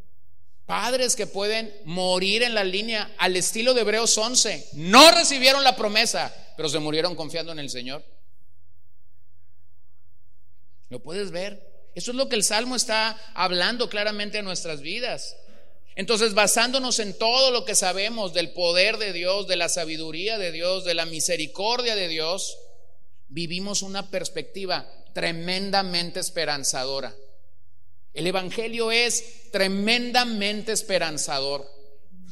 [0.65, 4.69] Padres que pueden morir en la línea al estilo de Hebreos 11.
[4.73, 8.03] No recibieron la promesa, pero se murieron confiando en el Señor.
[10.89, 11.71] ¿Lo puedes ver?
[11.95, 15.35] Eso es lo que el Salmo está hablando claramente en nuestras vidas.
[15.95, 20.51] Entonces, basándonos en todo lo que sabemos del poder de Dios, de la sabiduría de
[20.51, 22.57] Dios, de la misericordia de Dios,
[23.27, 27.13] vivimos una perspectiva tremendamente esperanzadora.
[28.13, 31.69] El Evangelio es tremendamente esperanzador.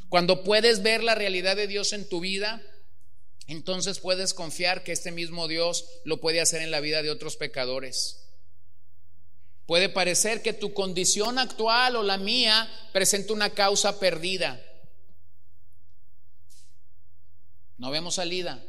[0.09, 2.61] Cuando puedes ver la realidad de Dios en tu vida,
[3.47, 7.37] entonces puedes confiar que este mismo Dios lo puede hacer en la vida de otros
[7.37, 8.25] pecadores.
[9.65, 14.59] Puede parecer que tu condición actual o la mía presenta una causa perdida.
[17.77, 18.65] No vemos salida,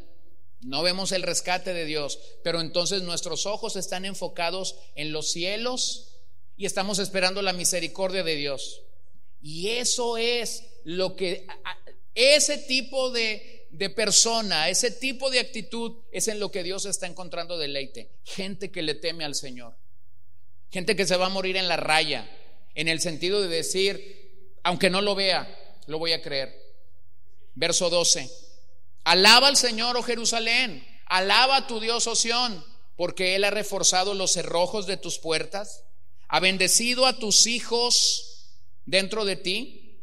[0.60, 6.09] no vemos el rescate de Dios, pero entonces nuestros ojos están enfocados en los cielos
[6.60, 8.82] y estamos esperando la misericordia de Dios.
[9.40, 11.46] Y eso es lo que,
[12.14, 17.56] ese tipo de, persona, ese tipo de actitud es en lo que Dios está encontrando
[17.56, 18.10] deleite.
[18.24, 19.74] Gente que le teme al Señor.
[20.70, 22.30] Gente que se va a morir en la raya,
[22.74, 25.48] en el sentido de decir, aunque no lo vea,
[25.86, 26.54] lo voy a creer.
[27.54, 28.30] Verso 12.
[29.04, 32.62] Alaba al Señor, oh Jerusalén, alaba a tu Dios, oh Sión,
[32.96, 35.84] porque Él ha reforzado los cerrojos de tus puertas,
[36.30, 38.48] ha bendecido a tus hijos
[38.86, 39.98] dentro de ti.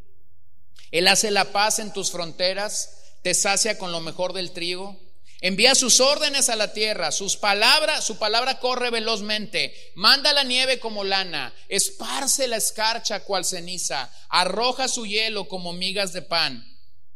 [0.90, 2.90] Él hace la paz en tus fronteras,
[3.22, 4.96] te sacia con lo mejor del trigo
[5.40, 10.80] Envía sus órdenes a la tierra, sus palabras, su palabra corre velozmente, manda la nieve
[10.80, 16.66] como lana, esparce la escarcha cual ceniza, arroja su hielo como migas de pan.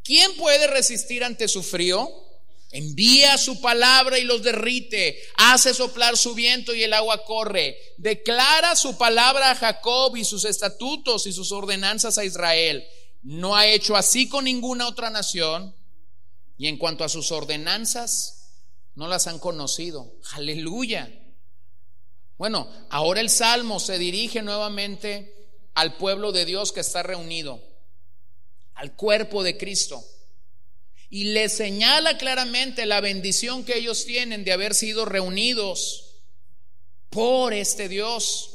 [0.05, 2.09] ¿Quién puede resistir ante su frío?
[2.73, 8.75] Envía su palabra y los derrite, hace soplar su viento y el agua corre, declara
[8.75, 12.83] su palabra a Jacob y sus estatutos y sus ordenanzas a Israel.
[13.21, 15.75] No ha hecho así con ninguna otra nación
[16.57, 18.49] y en cuanto a sus ordenanzas,
[18.95, 20.11] no las han conocido.
[20.31, 21.11] Aleluya.
[22.39, 25.31] Bueno, ahora el Salmo se dirige nuevamente
[25.75, 27.61] al pueblo de Dios que está reunido,
[28.73, 30.03] al cuerpo de Cristo.
[31.13, 36.15] Y le señala claramente la bendición que ellos tienen de haber sido reunidos
[37.11, 38.49] por este Dios.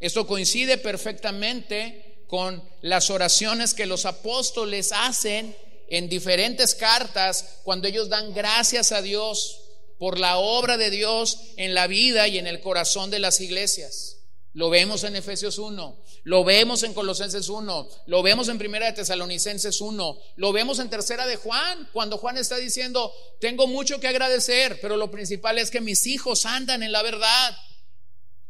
[0.00, 5.56] Esto coincide perfectamente con las oraciones que los apóstoles hacen
[5.90, 9.60] en diferentes cartas cuando ellos dan gracias a Dios
[9.96, 14.16] por la obra de Dios en la vida y en el corazón de las iglesias.
[14.54, 18.92] Lo vemos en Efesios 1, lo vemos en Colosenses 1, lo vemos en Primera de
[18.94, 24.08] Tesalonicenses 1, lo vemos en Tercera de Juan, cuando Juan está diciendo, tengo mucho que
[24.08, 27.56] agradecer, pero lo principal es que mis hijos andan en la verdad.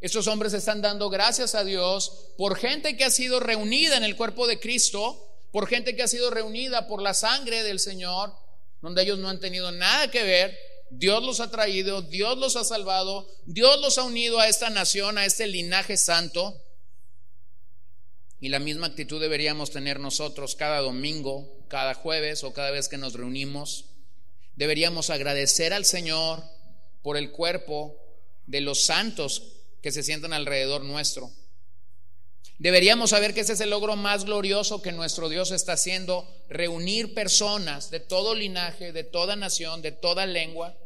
[0.01, 4.17] Estos hombres están dando gracias a Dios por gente que ha sido reunida en el
[4.17, 8.33] cuerpo de Cristo por gente que ha sido reunida por la sangre del Señor,
[8.81, 10.57] donde ellos no han tenido nada que ver.
[10.91, 15.19] Dios los ha traído, Dios los ha salvado, Dios los ha unido a esta nación,
[15.19, 16.61] a este linaje santo.
[18.41, 22.99] Y la misma actitud deberíamos tener nosotros cada domingo, cada jueves o cada vez que
[22.99, 23.87] nos reunimos.
[24.57, 26.43] Deberíamos agradecer al Señor
[27.03, 27.97] por el cuerpo
[28.47, 29.43] de los santos
[29.83, 31.31] que se sientan alrededor nuestro.
[32.61, 37.15] Deberíamos saber que ese es el logro más glorioso que nuestro Dios está haciendo, reunir
[37.15, 40.77] personas de todo linaje, de toda nación, de toda lengua.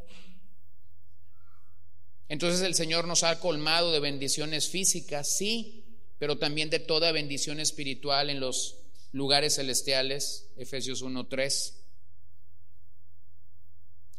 [2.28, 5.84] Entonces el Señor nos ha colmado de bendiciones físicas, sí,
[6.20, 8.76] pero también de toda bendición espiritual en los
[9.10, 11.74] lugares celestiales, Efesios 1.3.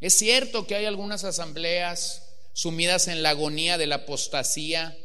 [0.02, 4.98] Es cierto que hay algunas asambleas sumidas en la agonía de la apostasía,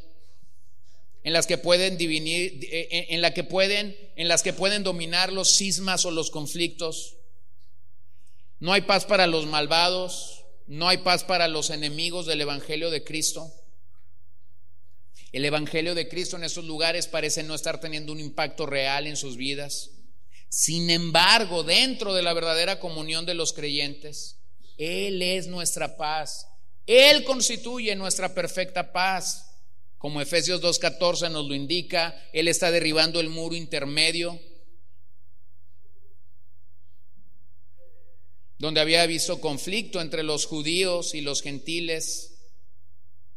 [1.22, 5.32] en las que pueden divinir, eh, eh, en que pueden, en las que pueden dominar
[5.32, 7.16] los sismas o los conflictos.
[8.58, 13.04] No hay paz para los malvados, no hay paz para los enemigos del evangelio de
[13.04, 13.52] Cristo.
[15.32, 19.16] El Evangelio de Cristo en esos lugares parece no estar teniendo un impacto real en
[19.16, 19.90] sus vidas.
[20.48, 24.38] Sin embargo, dentro de la verdadera comunión de los creyentes,
[24.76, 26.48] Él es nuestra paz.
[26.86, 29.49] Él constituye nuestra perfecta paz.
[30.00, 34.40] Como Efesios 2.14 nos lo indica, Él está derribando el muro intermedio
[38.58, 42.32] donde había visto conflicto entre los judíos y los gentiles,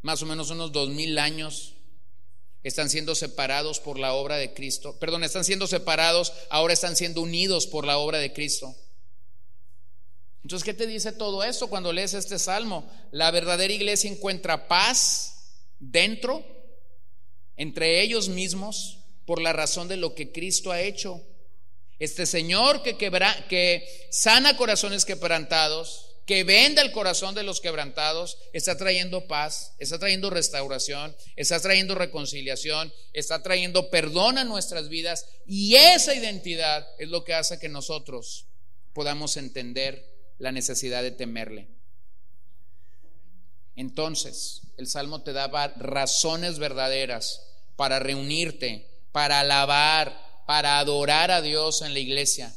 [0.03, 1.74] más o menos unos dos mil años,
[2.64, 4.97] están siendo separados por la obra de Cristo.
[4.99, 8.74] Perdón, están siendo separados, ahora están siendo unidos por la obra de Cristo.
[10.43, 12.89] Entonces, ¿qué te dice todo esto cuando lees este salmo?
[13.11, 15.34] La verdadera iglesia encuentra paz
[15.91, 16.45] dentro,
[17.55, 21.21] entre ellos mismos, por la razón de lo que Cristo ha hecho.
[21.99, 28.38] Este Señor que, quebra, que sana corazones quebrantados, que venda el corazón de los quebrantados,
[28.53, 35.25] está trayendo paz, está trayendo restauración, está trayendo reconciliación, está trayendo perdón a nuestras vidas
[35.45, 38.47] y esa identidad es lo que hace que nosotros
[38.93, 40.05] podamos entender
[40.38, 41.67] la necesidad de temerle.
[43.76, 47.41] Entonces, el Salmo te daba razones verdaderas
[47.76, 52.53] para reunirte, para alabar, para adorar a Dios en la iglesia.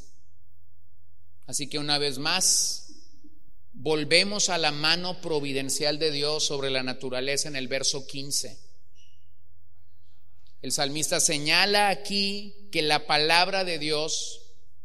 [1.45, 2.87] Así que una vez más,
[3.73, 8.59] volvemos a la mano providencial de Dios sobre la naturaleza en el verso 15.
[10.61, 14.41] El salmista señala aquí que la palabra de Dios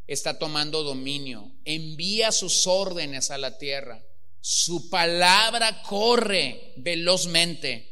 [0.07, 4.05] está tomando dominio, envía sus órdenes a la tierra,
[4.43, 7.89] su palabra corre velozmente.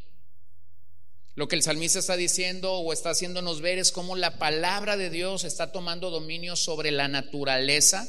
[1.36, 5.11] Lo que el salmista está diciendo o está haciéndonos ver es cómo la palabra de
[5.11, 8.07] Dios está tomando dominio sobre la naturaleza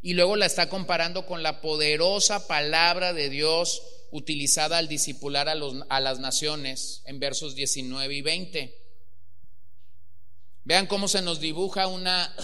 [0.00, 5.54] y luego la está comparando con la poderosa palabra de Dios utilizada al discipular a,
[5.90, 8.82] a las naciones en versos 19 y 20.
[10.64, 12.34] Vean cómo se nos dibuja una,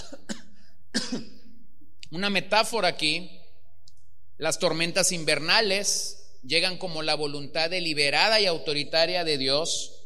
[2.11, 3.38] una metáfora aquí.
[4.39, 10.05] Las tormentas invernales llegan como la voluntad deliberada y autoritaria de Dios,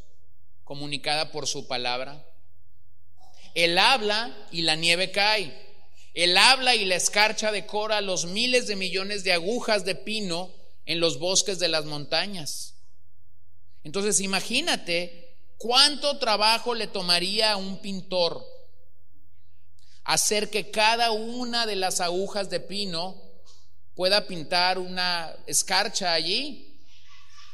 [0.64, 2.26] comunicada por su palabra.
[3.54, 5.54] Él habla y la nieve cae.
[6.14, 10.50] Él habla y la escarcha decora los miles de millones de agujas de pino
[10.86, 12.74] en los bosques de las montañas.
[13.84, 18.42] Entonces imagínate cuánto trabajo le tomaría a un pintor
[20.04, 23.31] hacer que cada una de las agujas de pino
[23.94, 26.68] pueda pintar una escarcha allí.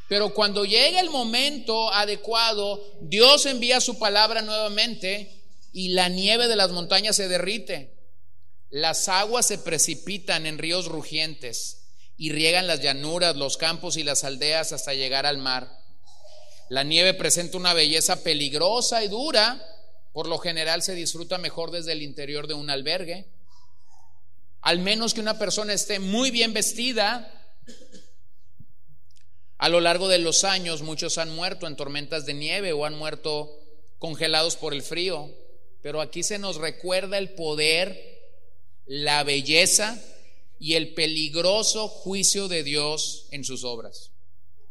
[0.09, 6.57] Pero cuando llega el momento adecuado, Dios envía su palabra nuevamente y la nieve de
[6.57, 7.95] las montañas se derrite.
[8.71, 14.25] Las aguas se precipitan en ríos rugientes y riegan las llanuras, los campos y las
[14.25, 15.71] aldeas hasta llegar al mar.
[16.69, 19.65] La nieve presenta una belleza peligrosa y dura,
[20.13, 23.27] por lo general se disfruta mejor desde el interior de un albergue.
[24.69, 27.33] Al menos que una persona esté muy bien vestida.
[29.57, 32.95] A lo largo de los años muchos han muerto en tormentas de nieve o han
[32.95, 33.51] muerto
[33.99, 35.31] congelados por el frío.
[35.81, 37.99] Pero aquí se nos recuerda el poder,
[38.85, 39.99] la belleza
[40.59, 44.11] y el peligroso juicio de Dios en sus obras.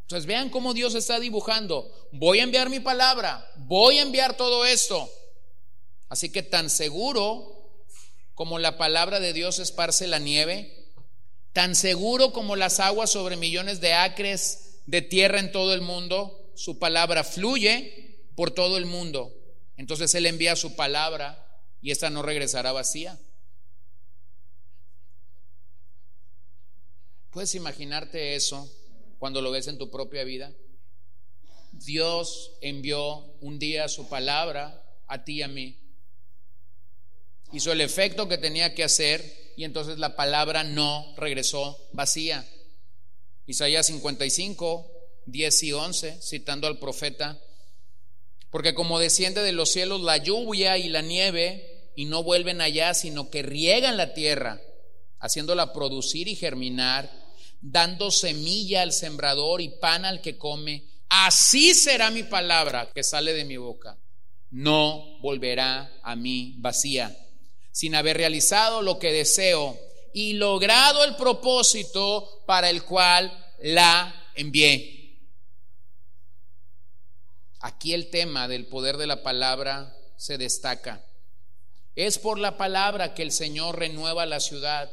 [0.03, 1.91] Entonces vean cómo Dios está dibujando.
[2.11, 5.09] Voy a enviar mi palabra, voy a enviar todo esto.
[6.07, 7.56] Así que tan seguro
[8.38, 10.85] como la palabra de Dios esparce la nieve,
[11.53, 16.51] tan seguro como las aguas sobre millones de acres de tierra en todo el mundo,
[16.53, 19.33] su palabra fluye por todo el mundo.
[19.75, 21.47] Entonces Él envía su palabra
[21.81, 23.19] y esta no regresará vacía.
[27.31, 28.71] ¿Puedes imaginarte eso
[29.17, 30.53] cuando lo ves en tu propia vida?
[31.71, 35.86] Dios envió un día su palabra a ti y a mí
[37.51, 42.45] hizo el efecto que tenía que hacer y entonces la palabra no regresó vacía.
[43.47, 44.91] Isaías 55,
[45.25, 47.39] 10 y 11, citando al profeta,
[48.51, 52.93] porque como desciende de los cielos la lluvia y la nieve y no vuelven allá,
[52.93, 54.61] sino que riegan la tierra,
[55.19, 57.09] haciéndola producir y germinar,
[57.61, 63.33] dando semilla al sembrador y pan al que come, así será mi palabra que sale
[63.33, 63.97] de mi boca.
[64.51, 67.17] No volverá a mí vacía
[67.78, 69.78] sin haber realizado lo que deseo
[70.11, 75.19] y logrado el propósito para el cual la envié.
[77.59, 81.05] Aquí el tema del poder de la palabra se destaca.
[81.95, 84.89] Es por la palabra que el Señor renueva la ciudad.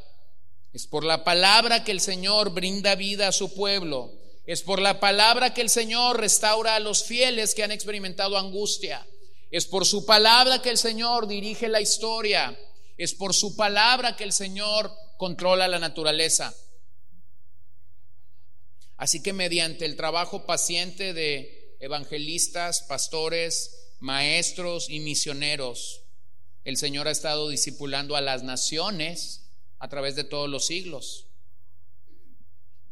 [0.74, 4.12] Es por la palabra que el Señor brinda vida a su pueblo.
[4.44, 9.06] Es por la palabra que el Señor restaura a los fieles que han experimentado angustia.
[9.50, 12.54] Es por su palabra que el Señor dirige la historia.
[12.96, 16.54] Es por su palabra que el Señor controla la naturaleza.
[18.96, 26.02] Así que mediante el trabajo paciente de evangelistas, pastores, maestros y misioneros,
[26.64, 31.26] el Señor ha estado discipulando a las naciones a través de todos los siglos.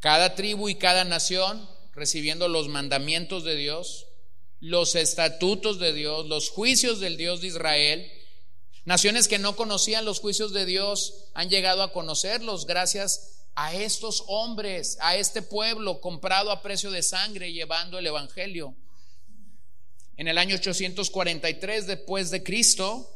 [0.01, 4.07] Cada tribu y cada nación recibiendo los mandamientos de Dios,
[4.61, 8.13] los estatutos de Dios, los juicios del Dios de Israel.
[8.85, 14.25] Naciones que no conocían los juicios de Dios han llegado a conocerlos gracias a estos
[14.27, 18.75] hombres, a este pueblo comprado a precio de sangre llevando el Evangelio.
[20.17, 23.09] En el año 843 después de Cristo,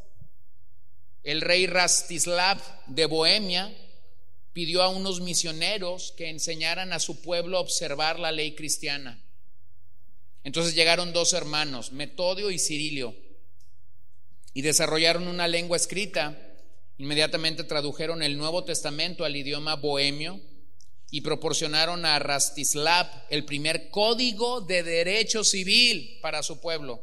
[1.25, 3.75] el rey Rastislav de Bohemia
[4.53, 9.21] pidió a unos misioneros que enseñaran a su pueblo a observar la ley cristiana.
[10.45, 13.17] Entonces llegaron dos hermanos, Metodio y Cirilio,
[14.57, 16.35] y desarrollaron una lengua escrita.
[16.97, 20.41] Inmediatamente tradujeron el Nuevo Testamento al idioma bohemio
[21.11, 27.03] y proporcionaron a Rastislav el primer código de derecho civil para su pueblo.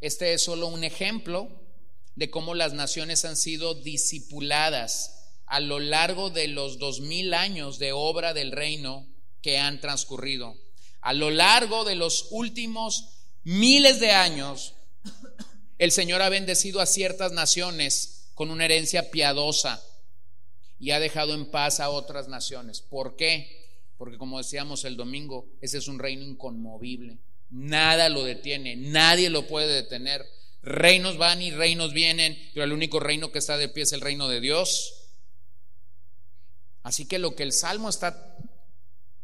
[0.00, 1.48] Este es solo un ejemplo
[2.16, 7.78] de cómo las naciones han sido discipuladas a lo largo de los dos mil años
[7.78, 9.06] de obra del reino
[9.40, 10.56] que han transcurrido.
[11.00, 13.04] A lo largo de los últimos
[13.44, 14.74] miles de años,
[15.78, 19.82] el Señor ha bendecido a ciertas naciones con una herencia piadosa
[20.78, 22.80] y ha dejado en paz a otras naciones.
[22.80, 23.68] ¿Por qué?
[23.96, 27.18] Porque como decíamos el domingo, ese es un reino inconmovible.
[27.50, 30.24] Nada lo detiene, nadie lo puede detener.
[30.62, 34.00] Reinos van y reinos vienen, pero el único reino que está de pie es el
[34.00, 34.94] reino de Dios.
[36.82, 38.36] Así que lo que el Salmo está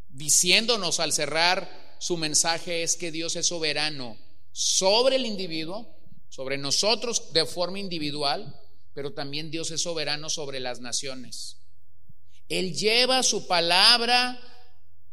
[0.08, 4.16] diciéndonos al cerrar su mensaje es que Dios es soberano
[4.52, 5.93] sobre el individuo,
[6.34, 8.60] sobre nosotros de forma individual,
[8.92, 11.58] pero también Dios es soberano sobre las naciones.
[12.48, 14.40] Él lleva su palabra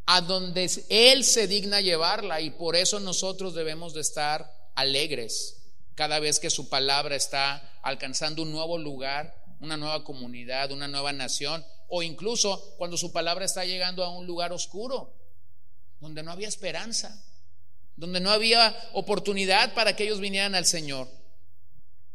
[0.08, 5.58] a donde Él se digna llevarla y por eso nosotros debemos de estar alegres
[5.94, 11.14] cada vez que su palabra está alcanzando un nuevo lugar, una nueva comunidad, una nueva
[11.14, 15.14] nación o incluso cuando su palabra está llegando a un lugar oscuro,
[16.00, 17.24] donde no había esperanza,
[17.96, 21.08] donde no había oportunidad para que ellos vinieran al Señor.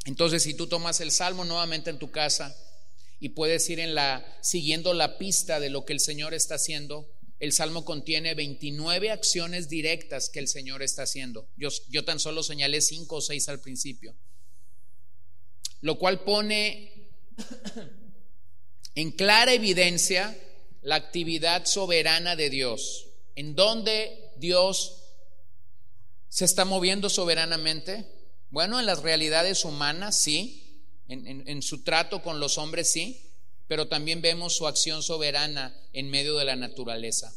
[0.05, 2.57] Entonces, si tú tomas el salmo nuevamente en tu casa
[3.19, 7.09] y puedes ir en la siguiendo la pista de lo que el Señor está haciendo,
[7.39, 11.49] el salmo contiene 29 acciones directas que el Señor está haciendo.
[11.57, 14.15] Yo, yo tan solo señalé 5 o 6 al principio.
[15.83, 17.11] Lo cual pone
[18.95, 20.37] en clara evidencia
[20.83, 25.03] la actividad soberana de Dios, en donde Dios
[26.29, 28.07] se está moviendo soberanamente.
[28.51, 33.33] Bueno, en las realidades humanas, sí, en, su trato con los hombres, sí,
[33.69, 37.33] pero también vemos su acción soberana en medio de la naturaleza.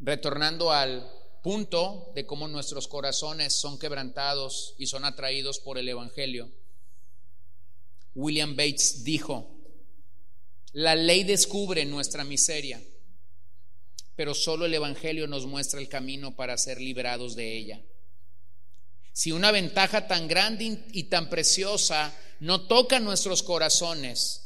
[0.00, 1.08] Retornando al
[1.42, 6.50] punto de cómo nuestros corazones son quebrantados y son atraídos por el Evangelio.
[8.14, 9.48] William Bates dijo,
[10.72, 12.82] la ley descubre nuestra miseria,
[14.16, 17.82] pero solo el Evangelio nos muestra el camino para ser liberados de ella.
[19.12, 24.42] Si una ventaja tan grande y tan preciosa no toca nuestros corazones,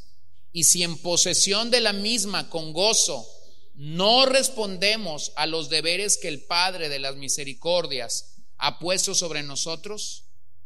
[0.53, 3.29] y si en posesión de la misma con gozo
[3.75, 10.25] no respondemos a los deberes que el Padre de las Misericordias ha puesto sobre nosotros,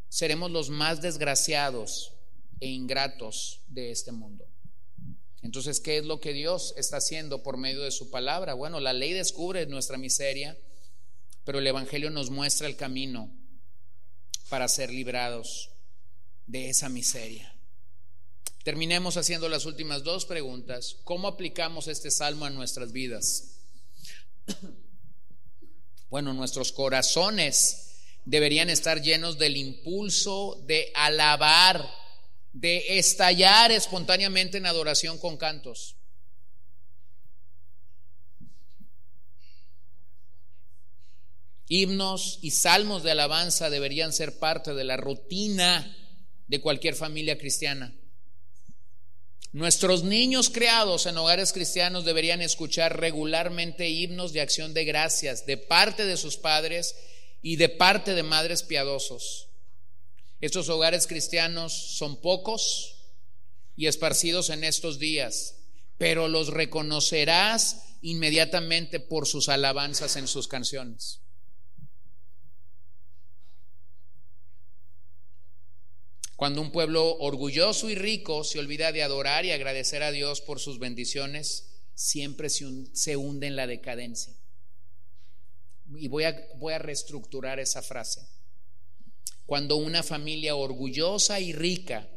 [0.08, 2.12] seremos los más desgraciados
[2.60, 4.49] e ingratos de este mundo.
[5.42, 8.54] Entonces, ¿qué es lo que Dios está haciendo por medio de su palabra?
[8.54, 10.56] Bueno, la ley descubre nuestra miseria,
[11.44, 13.32] pero el Evangelio nos muestra el camino
[14.48, 15.70] para ser librados
[16.46, 17.54] de esa miseria.
[18.64, 20.98] Terminemos haciendo las últimas dos preguntas.
[21.04, 23.56] ¿Cómo aplicamos este salmo a nuestras vidas?
[26.10, 27.90] Bueno, nuestros corazones
[28.24, 31.88] deberían estar llenos del impulso de alabar
[32.52, 35.96] de estallar espontáneamente en adoración con cantos.
[41.68, 45.96] Himnos y salmos de alabanza deberían ser parte de la rutina
[46.48, 47.94] de cualquier familia cristiana.
[49.52, 55.56] Nuestros niños creados en hogares cristianos deberían escuchar regularmente himnos de acción de gracias de
[55.56, 56.96] parte de sus padres
[57.42, 59.49] y de parte de madres piadosos.
[60.40, 62.96] Estos hogares cristianos son pocos
[63.76, 65.56] y esparcidos en estos días,
[65.98, 71.20] pero los reconocerás inmediatamente por sus alabanzas en sus canciones.
[76.36, 80.58] Cuando un pueblo orgulloso y rico se olvida de adorar y agradecer a Dios por
[80.58, 84.32] sus bendiciones, siempre se hunde en la decadencia.
[85.96, 88.26] Y voy a, voy a reestructurar esa frase.
[89.50, 92.08] Cuando una familia orgullosa y rica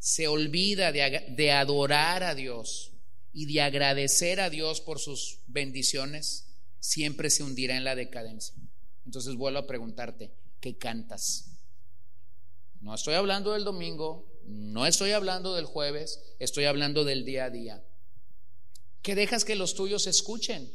[0.00, 2.90] se olvida de, adorar a Dios
[3.32, 6.48] y de agradecer a Dios por sus bendiciones,
[6.80, 8.56] siempre se hundirá en la decadencia.
[9.06, 11.52] Entonces vuelvo a preguntarte, ¿qué cantas?
[12.80, 17.50] No estoy hablando del domingo, no estoy hablando del jueves, estoy hablando del día a
[17.50, 17.84] día.
[19.02, 20.74] ¿Qué dejas que los tuyos escuchen?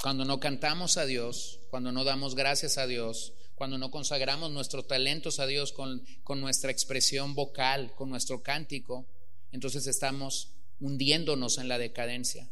[0.00, 4.88] Cuando no cantamos a Dios, cuando no damos gracias a Dios, cuando no consagramos nuestros
[4.88, 6.02] talentos a Dios con,
[6.40, 9.06] nuestra expresión vocal, con nuestro cántico,
[9.52, 12.50] entonces estamos hundiéndonos en la decadencia.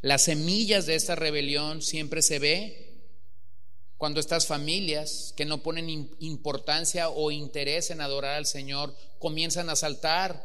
[0.00, 2.92] Las semillas de esta rebelión siempre se ve
[3.96, 9.76] cuando estas familias que no ponen importancia o interés en adorar al Señor comienzan a
[9.76, 10.44] saltar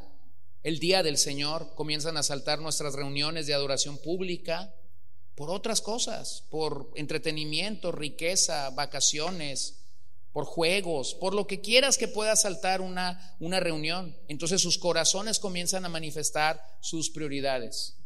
[0.63, 4.73] el día del Señor, comienzan a saltar nuestras reuniones de adoración pública
[5.37, 9.75] por otras cosas, por entretenimiento, riqueza, vacaciones,
[10.33, 14.17] por juegos, por lo que quieras que pueda saltar una, una reunión.
[14.27, 17.97] Entonces sus corazones comienzan a manifestar sus prioridades.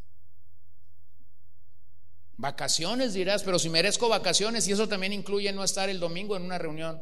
[2.36, 6.44] Vacaciones dirás, pero si merezco vacaciones y eso también incluye no estar el domingo en
[6.44, 7.02] una reunión.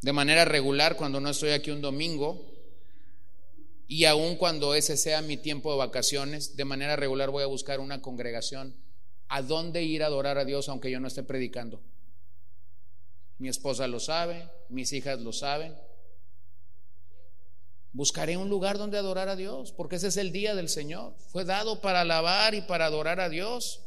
[0.00, 2.51] De manera regular, cuando no estoy aquí un domingo,
[3.88, 7.80] y aun cuando ese sea mi tiempo de vacaciones, de manera regular voy a buscar
[7.80, 8.74] una congregación
[9.28, 11.80] a dónde ir a adorar a Dios aunque yo no esté predicando.
[13.38, 15.74] Mi esposa lo sabe, mis hijas lo saben,
[17.94, 21.14] Buscaré un lugar donde adorar a Dios, porque ese es el día del Señor.
[21.28, 23.82] Fue dado para alabar y para adorar a Dios.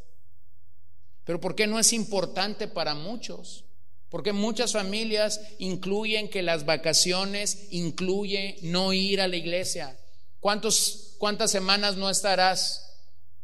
[1.24, 3.64] Pero ¿por qué no es importante para muchos?
[4.08, 9.98] Porque muchas familias incluyen que las vacaciones incluye no ir a la iglesia.
[10.40, 12.82] ¿Cuántos, ¿Cuántas semanas no estarás?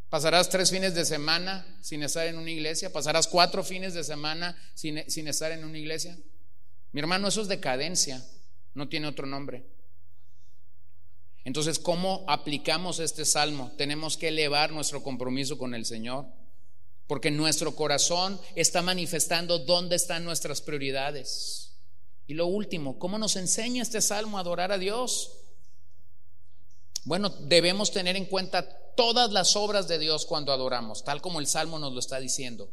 [0.08, 2.92] ¿Pasarás tres fines de semana sin estar en una iglesia?
[2.92, 6.16] ¿Pasarás cuatro fines de semana sin, sin estar en una iglesia?
[6.92, 8.22] Mi hermano, eso es decadencia,
[8.74, 9.64] no tiene otro nombre.
[11.44, 13.72] Entonces, ¿cómo aplicamos este salmo?
[13.76, 16.26] Tenemos que elevar nuestro compromiso con el Señor,
[17.06, 21.72] porque nuestro corazón está manifestando dónde están nuestras prioridades.
[22.26, 25.32] Y lo último, ¿cómo nos enseña este salmo a adorar a Dios?
[27.04, 31.46] Bueno, debemos tener en cuenta todas las obras de Dios cuando adoramos, tal como el
[31.46, 32.70] salmo nos lo está diciendo.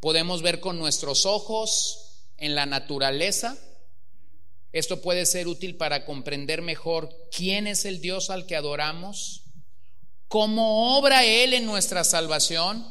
[0.00, 3.56] Podemos ver con nuestros ojos en la naturaleza,
[4.76, 9.44] esto puede ser útil para comprender mejor quién es el Dios al que adoramos,
[10.28, 12.86] cómo obra Él en nuestra salvación.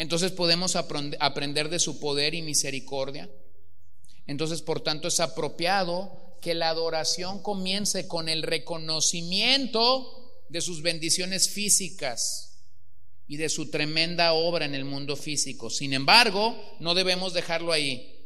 [0.00, 3.30] Entonces podemos aprender de su poder y misericordia.
[4.26, 11.50] Entonces, por tanto, es apropiado que la adoración comience con el reconocimiento de sus bendiciones
[11.50, 12.64] físicas
[13.28, 15.68] y de su tremenda obra en el mundo físico.
[15.68, 18.16] Sin embargo, no debemos dejarlo ahí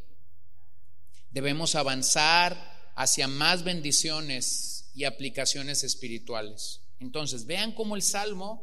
[1.34, 6.82] debemos avanzar hacia más bendiciones y aplicaciones espirituales.
[7.00, 8.62] Entonces, vean cómo el Salmo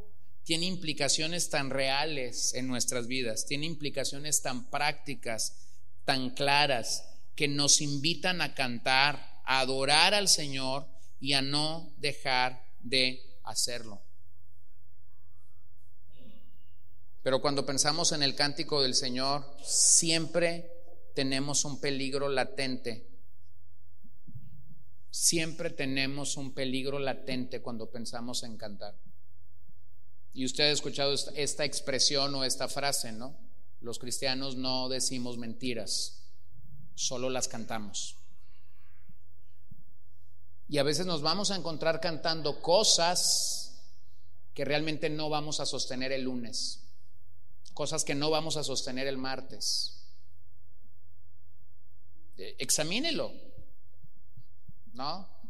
[0.52, 5.56] tiene implicaciones tan reales en nuestras vidas, tiene implicaciones tan prácticas,
[6.04, 10.86] tan claras, que nos invitan a cantar, a adorar al Señor
[11.22, 14.02] y a no dejar de hacerlo.
[17.24, 20.70] Pero cuando pensamos en el cántico del Señor, siempre
[21.16, 23.08] tenemos un peligro latente.
[25.12, 28.96] Siempre tenemos un peligro latente cuando pensamos en cantar.
[30.34, 33.38] Y usted ha escuchado esta, expresión o esta frase, ¿no?
[33.82, 36.24] Los cristianos no decimos mentiras,
[36.96, 38.16] solo las cantamos.
[40.70, 43.82] Y a veces nos vamos a encontrar cantando cosas
[44.54, 46.84] que realmente no vamos a sostener el lunes,
[47.74, 50.02] cosas que no vamos a sostener el martes,
[52.38, 53.32] eh, examínelo.
[54.94, 55.41] ¿No?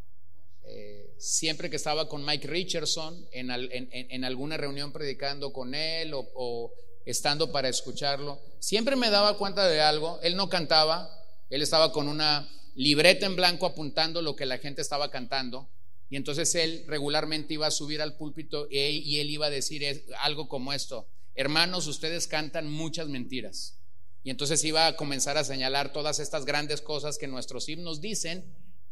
[0.73, 6.73] Eh, siempre que estaba con Mike Richardson en, alguna reunión predicando con él o,
[7.05, 10.19] estando para escucharlo, siempre me daba cuenta de algo.
[10.23, 11.09] Él no cantaba,
[11.49, 15.69] él estaba con una libreta en blanco apuntando lo que la gente estaba cantando.
[16.09, 20.47] Y entonces él regularmente iba a subir al púlpito y él iba a decir algo
[20.47, 23.77] como esto, hermanos, ustedes cantan muchas mentiras.
[24.23, 28.45] Y entonces iba a comenzar a señalar todas estas grandes cosas que nuestros himnos dicen,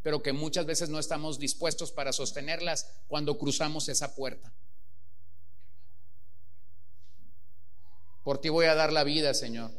[0.10, 4.51] pero que muchas veces no estamos dispuestos para sostenerlas cuando cruzamos esa puerta.
[8.24, 9.70] Por ti voy a dar la vida, Señor.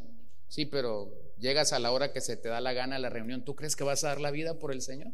[0.47, 3.45] Sí, pero llegas a la hora que se te da la gana a la reunión.
[3.45, 5.11] ¿Tú crees que vas a dar la vida por el Señor?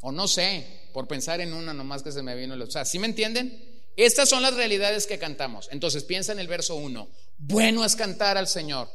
[0.00, 2.54] O no sé, por pensar en una nomás que se me vino.
[2.54, 3.82] O sea, ¿sí me entienden?
[3.96, 5.68] Estas son las realidades que cantamos.
[5.70, 7.10] Entonces piensa en el verso 1.
[7.36, 8.88] Bueno es cantar al Señor.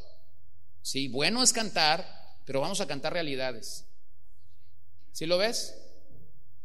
[0.82, 2.17] Sí, bueno es cantar,
[2.48, 3.84] pero vamos a cantar realidades.
[5.12, 5.74] ¿Sí lo ves?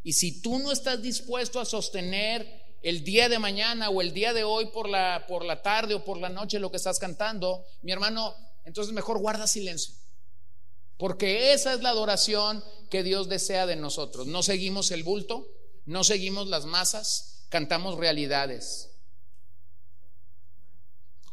[0.02, 4.32] Y si tú no estás dispuesto a sostener el día de mañana o el día
[4.32, 7.66] de hoy por la, por la tarde o por la noche lo que estás cantando,
[7.82, 9.94] mi hermano, entonces mejor guarda silencio.
[10.96, 14.26] Porque esa es la adoración que Dios desea de nosotros.
[14.26, 15.50] No seguimos el bulto,
[15.86, 18.90] no seguimos las masas, cantamos realidades.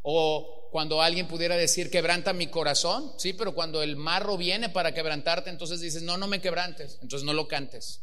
[0.03, 4.95] O cuando alguien pudiera decir, quebranta mi corazón, sí, pero cuando el marro viene para
[4.95, 8.03] quebrantarte, entonces dices, no, no me quebrantes, entonces no lo cantes.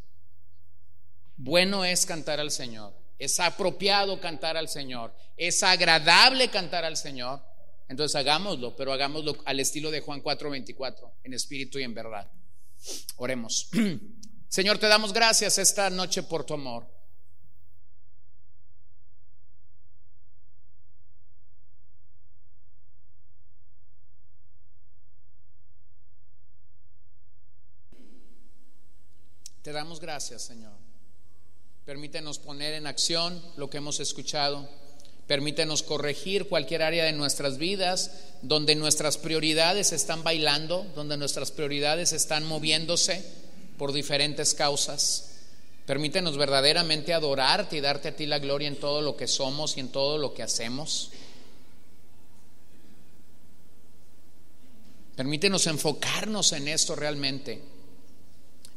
[1.38, 7.42] Bueno es cantar al Señor, es apropiado cantar al Señor, es agradable cantar al Señor.
[7.90, 12.30] Entonces hagámoslo, pero hagámoslo al estilo de Juan 4:24, en espíritu y en verdad.
[13.16, 13.70] Oremos.
[14.50, 16.97] Señor, te damos gracias esta noche por tu amor.
[29.68, 30.72] Te damos gracias, Señor.
[31.84, 34.66] Permítenos poner en acción lo que hemos escuchado.
[35.28, 38.12] Permítenos corregir cualquier área de nuestras vidas
[38.42, 43.22] donde nuestras prioridades están bailando, donde nuestras prioridades están moviéndose
[43.78, 45.32] por diferentes causas.
[45.86, 49.82] Permítenos verdaderamente adorarte y darte a ti la gloria en todo lo que somos y
[49.82, 51.12] en todo lo que hacemos.
[55.18, 57.76] Permítenos enfocarnos en esto realmente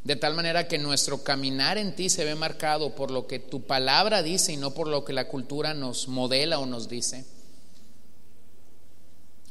[0.05, 3.62] de tal manera que nuestro caminar en ti se ve marcado por lo que tu
[3.62, 7.26] palabra dice y no por lo que la cultura nos modela o nos dice.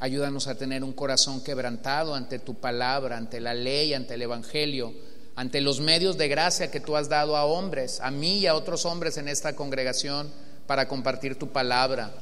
[0.00, 4.92] Ayúdanos a tener un corazón quebrantado ante tu palabra, ante la ley, ante el Evangelio,
[5.36, 8.54] ante los medios de gracia que tú has dado a hombres, a mí y a
[8.54, 10.32] otros hombres en esta congregación
[10.66, 12.12] para compartir tu palabra,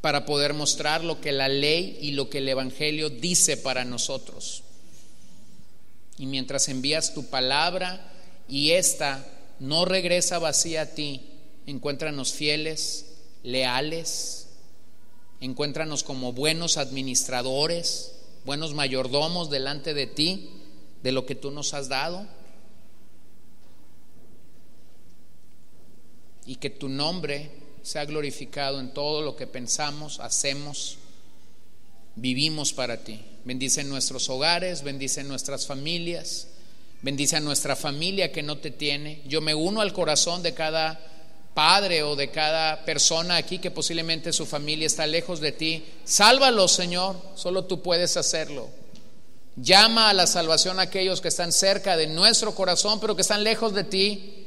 [0.00, 4.62] para poder mostrar lo que la ley y lo que el Evangelio dice para nosotros.
[6.18, 8.12] Y mientras envías tu palabra
[8.48, 9.26] y esta
[9.58, 11.22] no regresa vacía a ti,
[11.66, 13.06] encuéntranos fieles,
[13.42, 14.48] leales,
[15.40, 18.12] encuéntranos como buenos administradores,
[18.44, 20.50] buenos mayordomos delante de ti,
[21.02, 22.26] de lo que tú nos has dado.
[26.46, 27.50] Y que tu nombre
[27.82, 30.98] sea glorificado en todo lo que pensamos, hacemos,
[32.14, 33.20] vivimos para ti.
[33.46, 36.48] Bendice nuestros hogares, bendice nuestras familias,
[37.00, 39.22] bendice a nuestra familia que no te tiene.
[39.28, 40.98] Yo me uno al corazón de cada
[41.54, 45.84] padre o de cada persona aquí que posiblemente su familia está lejos de ti.
[46.04, 48.68] Sálvalos, Señor, solo tú puedes hacerlo.
[49.54, 53.44] Llama a la salvación a aquellos que están cerca de nuestro corazón, pero que están
[53.44, 54.45] lejos de ti.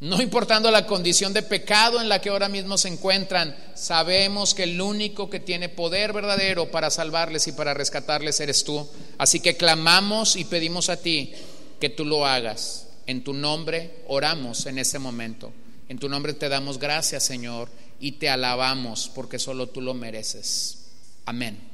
[0.00, 4.62] No importando la condición de pecado en la que ahora mismo se encuentran, sabemos que
[4.62, 8.88] el único que tiene poder verdadero para salvarles y para rescatarles eres tú.
[9.18, 11.34] Así que clamamos y pedimos a ti
[11.78, 12.86] que tú lo hagas.
[13.06, 15.52] En tu nombre oramos en ese momento.
[15.90, 20.86] En tu nombre te damos gracias, Señor, y te alabamos porque solo tú lo mereces.
[21.26, 21.69] Amén.